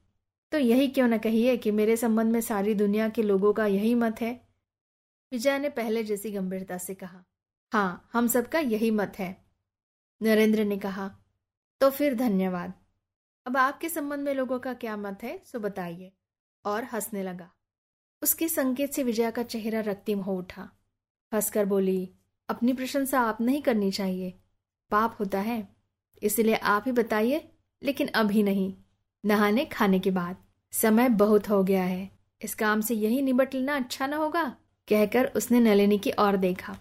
तो 0.53 0.59
यही 0.59 0.89
क्यों 0.89 1.09
न 1.09 1.19
कहिए 1.19 1.57
कि 1.57 1.71
मेरे 1.71 1.97
संबंध 1.97 2.33
में 2.33 2.41
सारी 2.41 2.75
दुनिया 2.75 3.09
के 3.09 3.23
लोगों 3.23 3.53
का 3.53 3.67
यही 3.67 3.95
मत 3.95 4.21
है? 4.21 4.49
विजया 5.33 5.59
ने 5.59 5.69
पहले 5.69 6.05
जैसी 6.05 6.31
गंभीरता 6.31 6.79
से 6.79 6.95
कहा 6.95 7.25
हाँ 7.73 8.11
हम 8.13 8.27
सबका 8.27 8.59
यही 8.59 8.91
मत 8.91 9.13
है। 9.19 9.45
नरेंद्र 10.23 10.65
ने 10.65 10.79
कहा 10.79 11.11
तो 11.81 11.91
फिर 11.91 12.15
धन्यवाद। 12.15 12.73
अब 13.47 13.57
आपके 13.57 13.89
संबंध 13.89 14.21
में 14.21 14.35
लोगों 14.35 14.59
का 14.59 14.75
क्या 14.75 14.97
मत 14.97 15.19
है, 15.23 15.43
सो 15.45 15.59
बताइए। 15.59 16.13
और 16.65 16.85
हंसने 16.85 17.23
लगा। 17.23 17.51
उसके 18.23 18.49
संकेत 18.49 18.93
से 18.93 19.03
विजया 19.03 19.31
का 19.31 19.43
चेहरा 19.43 19.81
रक्तिम 19.81 20.21
हो 20.21 20.39
उठा। 20.39 20.71
हंसकर 21.33 21.65
बोली, 21.65 22.15
अपनी 22.49 22.73
प्रशंसा 22.73 23.21
आप 23.21 23.41
नहीं 23.41 23.63
करनी 23.63 23.91
चाहिए। 23.91 24.39
पाप 24.91 25.17
होता 25.21 25.41
है, 25.41 25.69
इसलिए 26.23 26.55
आप 26.55 26.83
ही 26.87 26.93
बताइए, 26.93 27.51
लेकिन 27.83 28.09
अभी 28.09 28.43
नहीं। 28.43 28.75
नहाने 29.25 29.65
खाने 29.65 29.99
के 29.99 30.11
बाद। 30.11 30.37
समय 30.73 31.09
बहुत 31.09 31.49
हो 31.49 31.65
गया 31.65 31.85
है। 31.85 32.11
इस 32.43 32.55
काम 32.55 32.81
से 32.81 32.95
यही 32.95 33.23
निबट 33.23 33.55
लेना 33.55 33.77
अच्छा 33.77 34.07
ना 34.07 34.17
होगा? 34.17 34.57
कहकर 34.89 35.27
उसने 35.27 35.61
नलिनी 35.61 35.99
की 35.99 36.11
ओर 36.19 36.37
देखा। 36.37 36.79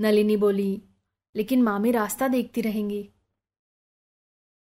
नलिनी 0.00 0.36
बोली, 0.36 0.82
लेकिन 1.36 1.62
मामी 1.62 1.90
रास्ता 1.90 2.28
देखती 2.28 2.60
रहेंगी। 2.60 3.10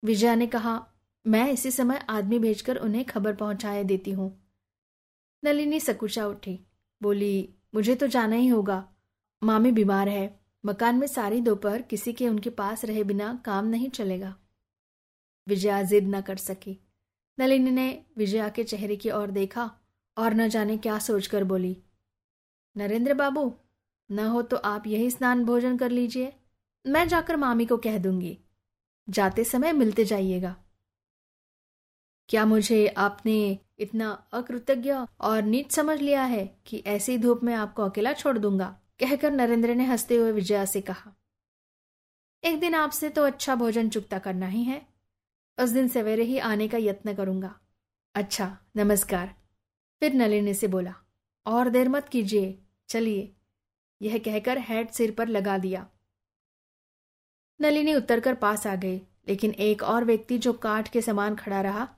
विजया 0.04 0.36
ने 0.36 0.48
कहा, 0.48 0.88
मैं 1.28 1.52
इसी 1.52 1.72
समय 1.72 2.06
आदमी 2.10 2.40
भेजकर 2.40 2.78
उन्हें 2.78 3.06
खबर 3.06 3.36
पहुँचाए 3.36 3.84
देती 3.84 4.12
हूँ। 4.12 4.48
नलिनी 5.44 5.80
सकुचा 5.80 6.28
उठी, 6.28 6.60
बोली, 7.02 7.54
मुझे 7.76 7.96
तो 7.96 8.08
जाना 8.08 8.36
ही 8.36 8.48
होगा। 8.48 8.90
मामी 9.44 9.72
बीमार 9.72 10.10
है। 10.10 10.40
मकान 10.66 10.96
में 10.96 11.08
सारी 11.08 11.42
दोपहर 11.42 11.82
किसी 11.82 12.14
के 12.14 12.30
उनके 12.30 12.50
पास 12.50 12.86
रहे 12.86 13.04
बिना 13.04 13.42
काम 13.46 13.66
नहीं 13.66 13.90
चलेगा। 13.90 14.36
विजया 15.48 15.82
जिद 15.84 16.08
न 16.08 16.22
कर 16.22 16.38
सकी। 16.38 16.78
नलिनी 17.38 17.72
ने 17.72 17.88
विजया 18.18 18.50
के 18.50 18.64
चेहरे 18.64 18.96
की 18.96 19.12
ओर 19.12 19.32
देखा 19.32 19.70
और 20.18 20.34
न 20.34 20.48
जाने 20.50 20.78
क्या 20.78 20.98
सोचकर 21.00 21.44
बोली, 21.44 21.76
नरेंद्र 22.76 23.14
बाबू, 23.14 23.54
न 24.10 24.20
हो 24.20 24.42
तो 24.42 24.58
आप 24.58 24.88
यही 24.88 25.10
स्नान 25.12 25.44
भोजन 25.46 25.78
कर 25.78 25.90
लीजिए। 25.90 26.34
मैं 26.86 27.08
जाकर 27.08 27.36
मामी 27.36 27.66
को 27.66 27.78
कह 27.78 27.98
दूँगी। 27.98 28.38
जाते 29.08 29.44
समय 29.44 29.74
मिलते 29.74 30.06
जाइएगा। 30.06 30.56
क्या 32.30 32.46
मुझे 32.46 32.88
आपने 32.88 33.38
इतना 33.80 34.12
अकृतज्ञ 34.34 34.94
और 35.20 35.42
नीच 35.44 35.72
समझ 35.72 36.00
लिया 36.02 36.24
है 36.24 36.46
कि 36.66 36.84
ऐसी 36.88 37.18
धूप 37.18 37.44
में 37.44 37.54
आपको 37.54 37.84
अकेला 37.84 38.14
छोड़ 38.14 38.38
दूँगा? 38.38 38.68
कहकर 39.00 39.32
नरेंद्र 39.32 39.76
ने 39.76 39.86
हँसते 39.86 40.16
हुए 40.16 40.32
विजया 40.32 40.66
से 40.66 40.82
कहा, 40.82 41.14
एक 42.44 42.60
दिन 42.60 42.76
आपसे 42.76 43.10
तो 43.10 43.24
अच्छा 43.24 43.56
भोजन 43.56 43.90
चुकता 43.90 44.20
करना 44.20 44.48
ही 44.48 44.64
है। 44.64 44.86
उस 45.60 45.70
दिन 45.70 45.88
सवेरे 45.88 46.24
ही 46.24 46.38
आने 46.38 46.68
का 46.68 46.78
यत्न 46.78 47.14
करूँगा। 47.14 47.60
अच्छा 48.16 48.58
नमस्कार। 48.76 49.36
फिर 50.00 50.14
नलिनी 50.14 50.54
से 50.54 50.68
बोला, 50.68 50.94
और 51.46 51.70
देर 51.70 51.90
मत 51.90 52.10
कीजिए, 52.10 52.60
चलिए। 52.88 53.36
यह 54.02 54.18
कहकर 54.18 54.58
हैट 54.58 54.92
सिर 54.92 55.12
पर 55.12 55.28
लगा 55.28 55.58
दिया। 55.58 55.90
नलिनी 57.62 57.96
उतरकर 57.96 58.36
पास 58.36 58.68
आ 58.68 58.76
गई, 58.76 58.98
लेकिन 59.28 59.52
एक 59.52 59.84
और 59.84 60.06
व्यक्ति 60.06 60.38
जो 60.38 60.54
काठ 60.54 60.92
के 60.92 61.02
समान 61.02 61.36
खड़ा 61.36 61.62
रहा 61.62 61.96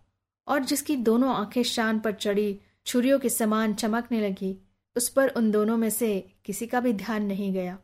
और 0.47 0.59
जिसकी 0.59 0.95
दोनों 0.95 1.35
आँखें 1.35 1.63
शान 1.63 1.99
पर 1.99 2.11
चढ़ी, 2.11 2.61
छुरियों 2.85 3.19
के 3.19 3.29
समान 3.29 3.73
चमकने 3.73 4.29
लगी, 4.29 4.61
उस 4.97 5.09
पर 5.09 5.27
उन 5.27 5.51
दोनों 5.51 5.77
में 5.77 5.89
से 5.89 6.33
किसी 6.45 6.67
का 6.67 6.79
भी 6.79 6.93
ध्यान 6.93 7.23
नहीं 7.23 7.53
गया। 7.53 7.79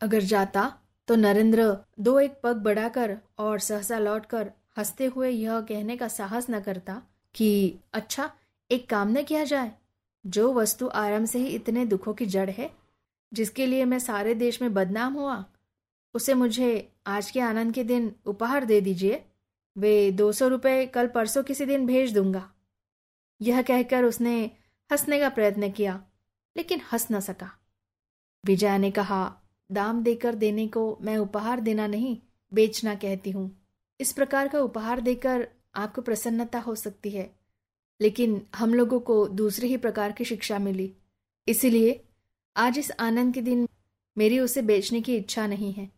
अगर 0.00 0.20
जाता 0.20 0.80
तो 1.08 1.16
नरेंद्र 1.16 1.76
दो 2.00 2.20
एक 2.20 2.40
पग 2.42 2.56
बढ़ाकर 2.56 3.18
और 3.38 3.58
सहसा 3.58 3.98
लौटकर 3.98 4.52
हँसते 4.78 5.06
हुए 5.06 5.30
यह 5.30 5.60
कहने 5.60 5.96
का 5.96 6.08
साहस 6.08 6.46
न 6.50 6.60
करता 6.60 7.02
कि 7.34 7.78
अच्छा 7.92 8.30
एक 8.70 8.90
काम 8.90 9.08
न 9.08 9.22
किया 9.22 9.44
जाए। 9.44 9.72
जो 10.26 10.54
वस्तु 10.54 10.88
आराम 10.88 11.24
से 11.24 11.38
ही 11.38 11.46
इतने 11.46 11.86
दुखों 11.86 12.14
की 12.14 12.26
जड़ 12.26 12.50
है, 12.50 12.70
जिसके 13.32 13.66
लिए 13.66 13.84
मैं 13.84 13.98
सारे 13.98 14.34
देश 14.34 14.62
में 14.62 14.74
बदनाम 14.74 15.14
हुआ, 15.14 15.44
उसे 16.14 16.34
मुझे 16.34 16.92
आज 17.06 17.30
के 17.30 17.40
आनंद 17.40 17.74
के 17.74 17.84
दिन 17.84 18.14
उपहार 18.26 18.64
दे 18.64 18.80
दीजिए। 18.80 19.24
वे 19.78 20.12
दो 20.12 20.32
सौ 20.32 20.48
रुपये 20.48 20.86
कल 20.86 21.06
परसों 21.06 21.42
किसी 21.42 21.66
दिन 21.66 21.86
भेज 21.86 22.14
दूँगा। 22.14 22.50
यह 23.42 23.62
कहकर 23.62 24.04
उसने 24.04 24.50
हंसने 24.92 25.20
का 25.20 25.28
प्रयत्न 25.28 25.70
किया, 25.70 26.04
लेकिन 26.56 26.80
हंस 26.92 27.08
न 27.12 27.20
सका। 27.20 27.50
विजया 28.44 28.78
ने 28.78 28.90
कहा 28.90 29.42
दाम 29.72 30.02
देकर 30.02 30.34
देने 30.34 30.68
को 30.68 30.98
मैं 31.02 31.16
उपहार 31.16 31.60
देना 31.60 31.86
नहीं, 31.86 32.18
बेचना 32.54 32.94
कहती 32.94 33.30
हूँ। 33.30 33.66
इस 34.00 34.12
प्रकार 34.12 34.48
का 34.48 34.60
उपहार 34.60 35.00
देकर 35.00 35.48
आपको 35.74 36.02
प्रसन्नता 36.02 36.58
हो 36.58 36.74
सकती 36.74 37.10
है। 37.10 37.38
लेकिन 38.00 38.42
हम 38.56 38.74
लोगों 38.74 39.00
को 39.00 39.28
दूसरे 39.28 39.68
ही 39.68 39.76
प्रकार 39.76 40.12
की 40.12 40.24
शिक्षा 40.24 40.58
मिली। 40.58 40.96
इसीलिए 41.48 42.04
आज 42.56 42.78
इस 42.78 42.92
आनंद 43.00 43.34
के 43.34 43.42
दिन 43.42 43.68
मेरी 44.18 44.38
उसे 44.38 44.62
बेचने 44.62 45.00
की 45.00 45.16
इच्छा 45.16 45.46
नहीं 45.46 45.72
है। 45.72 45.90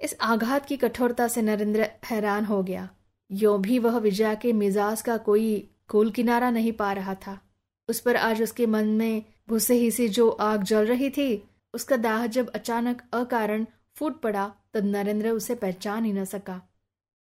इस 0.00 0.16
आघात 0.20 0.66
की 0.66 0.76
कठोरता 0.76 1.28
से 1.28 1.42
नरेंद्र 1.42 1.90
हैरान 2.04 2.44
हो 2.44 2.62
गया। 2.62 2.88
यो 3.30 3.58
भी 3.58 3.78
वह 3.78 3.98
विजया 3.98 4.34
के 4.34 4.52
मिजाज 4.52 5.02
का 5.02 5.16
कोई 5.16 5.70
कोल 5.88 6.10
किनारा 6.10 6.50
नहीं 6.50 6.72
पा 6.72 6.92
रहा 6.92 7.14
था। 7.14 7.40
उस 7.88 8.00
पर 8.00 8.16
आज 8.16 8.42
उसके 8.42 8.66
मन 8.66 8.88
में 8.88 9.24
भूसे 9.48 9.74
ही 9.74 9.90
सी 9.90 10.08
जो 10.08 10.30
आग 10.30 10.62
जल 10.62 10.86
रही 10.86 11.10
थी 11.10 11.48
उसका 11.74 11.96
दाह 11.96 12.26
जब 12.26 12.50
अचानक 12.50 13.02
अकारण 13.12 13.66
फूट 13.96 14.20
पड़ा, 14.20 14.52
तब 14.74 14.84
नरेंद्र 14.84 15.30
उसे 15.30 15.54
पहचान 15.54 16.04
ही 16.04 16.12
न 16.12 16.24
सका। 16.24 16.60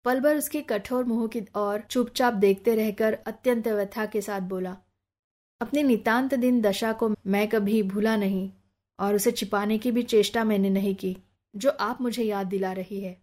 पल 0.04 0.20
भर 0.20 0.36
उसके 0.36 0.60
कठोर 0.62 1.04
मुँह 1.04 1.26
की 1.26 1.40
ओर 1.56 1.80
चुपचाप 1.80 2.34
देखते 2.34 2.74
रहकर 2.74 3.14
अत्यंत 3.26 3.68
व्यथा 3.68 4.06
के 4.06 4.20
साथ 4.20 4.40
बोला, 4.40 4.76
अपनी 5.60 5.82
नितांत 5.82 6.34
दिन 6.34 6.60
दशा 6.60 6.92
को 6.92 7.08
मैं 7.26 7.48
कभी 7.48 7.82
भूला 7.82 8.16
नहीं, 8.16 8.50
और 8.98 9.14
उसे 9.14 9.30
छिपाने 9.30 9.78
की 9.78 9.92
भी 9.92 10.02
चेष्टा 10.02 10.44
मैंने 10.44 10.70
नहीं 10.70 10.94
की, 10.94 11.16
जो 11.54 11.70
आप 11.70 12.00
मुझे 12.00 12.22
याद 12.22 12.46
दिला 12.46 12.72
रही 12.72 13.00
है। 13.00 13.16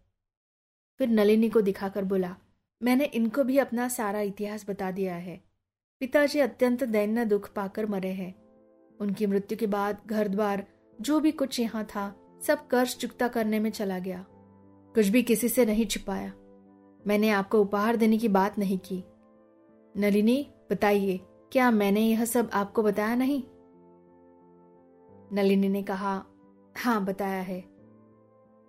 फिर 1.00 1.10
नलिनी 1.10 1.50
को 1.50 1.62
दिखाकर 1.62 2.04
बोला, 2.04 2.36
मैंने 2.82 3.06
इनको 3.06 3.44
भी 3.44 3.58
अपना 3.58 3.88
सारा 3.88 4.22
इतिहास 4.22 4.66
बता 4.70 4.92
दिया 4.92 5.16
है। 5.16 5.42
पिताजी 6.00 6.40
अत्यंत 6.40 6.84
दैन्य 6.84 7.26
दुख 7.26 7.52
पाकर 7.54 7.86
मरे 7.86 8.12
हैं। 8.12 8.34
उनकी 9.00 9.26
मृत्यु 9.26 9.58
के 9.58 9.68
बाद 9.68 10.02
घर 10.08 10.28
द्वार 10.28 10.66
जो 11.02 11.20
भी 11.20 11.32
कुछ 11.32 11.60
यहाँ 11.60 11.86
था, 11.86 12.16
सब 12.42 12.68
कर्ज 12.68 12.98
चुकता 12.98 13.28
करने 13.28 13.60
में 13.60 13.70
चला 13.70 14.00
गया। 14.00 14.26
कुछ 14.94 15.08
भी 15.08 15.24
किसी 15.24 15.50
से 15.50 15.66
नहीं 15.66 15.86
छिपाया। 15.86 16.34
मैंने 17.08 17.30
आपको 17.30 17.62
उपहार 17.62 17.96
देने 17.96 18.18
की 18.18 18.28
बात 18.28 18.60
नहीं 18.60 18.78
की। 18.78 19.04
नलिनी, 19.98 20.52
बताइए, 20.72 21.20
क्या 21.52 21.72
मैंने 21.72 22.02
यह 22.02 22.26
सब 22.26 22.50
आपको 22.54 22.84
बताया 22.84 23.16
नहीं? 23.16 23.44
नलिनी 25.34 25.70
ने 25.70 25.84
कहा 25.84 26.26
हाँ 26.78 27.06
बताया 27.06 27.42
है। 27.42 27.64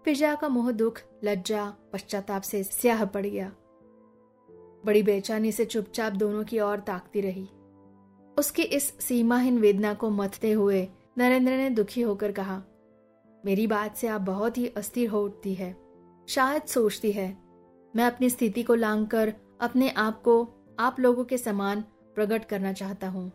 फिजा 0.05 0.35
का 0.35 0.49
मुँह 0.49 0.73
दुख, 0.73 1.01
लज्जा, 1.25 1.75
पश्चाताप 1.93 2.43
से 2.43 2.65
स्याह 2.65 3.05
पड़ 3.05 3.27
गया। 3.27 3.53
बड़ी 4.85 5.03
बेचैनी 5.03 5.53
से 5.53 5.65
चुपचाप 5.65 6.13
दोनों 6.13 6.45
की 6.45 6.61
ओर 6.61 6.81
ताकती 6.81 7.21
रही। 7.21 7.49
उसकी 8.39 8.63
इस 8.63 8.95
सीमाहीन 9.01 9.59
वेदना 9.59 9.95
को 9.95 10.11
मथते 10.11 10.53
हुए 10.53 10.89
नरेंद्र 11.17 11.53
ने 11.53 11.69
दुखी 11.71 12.01
होकर 12.01 12.33
कहा, 12.33 12.63
मेरी 13.45 13.67
बात 13.67 13.97
से 13.97 14.09
आप 14.09 14.21
बहुत 14.21 14.59
ही 14.59 14.67
अस्थिर 14.69 15.09
हो 15.09 15.23
उठती 15.25 15.55
है। 15.55 15.75
शायद 16.29 16.63
सोचती 16.63 17.13
है। 17.13 17.37
मैं 17.95 18.05
अपनी 18.05 18.31
स्थिति 18.31 18.63
को 18.63 18.75
लांग 18.75 19.07
कर 19.07 19.33
अपने 19.61 19.89
आप 19.91 20.21
को 20.23 20.43
आप 20.79 21.01
लोगों 21.01 21.25
के 21.25 21.39
समान 21.39 21.81
प्रकट 22.15 22.45
करना 22.45 22.73
चाहता 22.73 23.09
हूँ। 23.09 23.31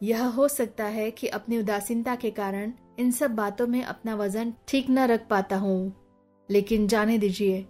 यह 0.00 0.24
हो 0.26 0.46
सकता 0.48 0.84
है 0.84 1.10
कि 1.10 1.26
अपनी 1.28 1.58
उदासीनता 1.58 2.14
के 2.14 2.30
कारण 2.30 2.72
इन 2.98 3.10
सब 3.10 3.34
बातों 3.34 3.66
में 3.66 3.82
अपना 3.82 4.14
वज़न 4.14 4.52
ठीक 4.68 4.90
न 4.90 5.06
रख 5.06 5.26
पाता 5.28 5.56
हूँ। 5.56 5.92
लेकिन 6.48 6.86
जाने 6.86 7.18
दीजिए, 7.18 7.60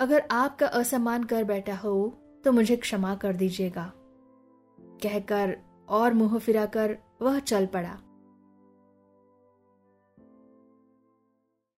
अगर 0.00 0.22
आपका 0.30 0.66
असम्मान 0.66 1.24
कर 1.24 1.44
बैठा 1.44 1.76
हो 1.76 1.94
तो 2.44 2.52
मुझे 2.52 2.76
क्षमा 2.76 3.14
कर 3.14 3.36
दीजिएगा। 3.36 3.90
कहकर 5.02 5.56
और 5.88 6.14
मुँह 6.14 6.38
फिराकर 6.38 6.96
वह 7.22 7.38
चल 7.38 7.66
पड़ा। 7.66 7.98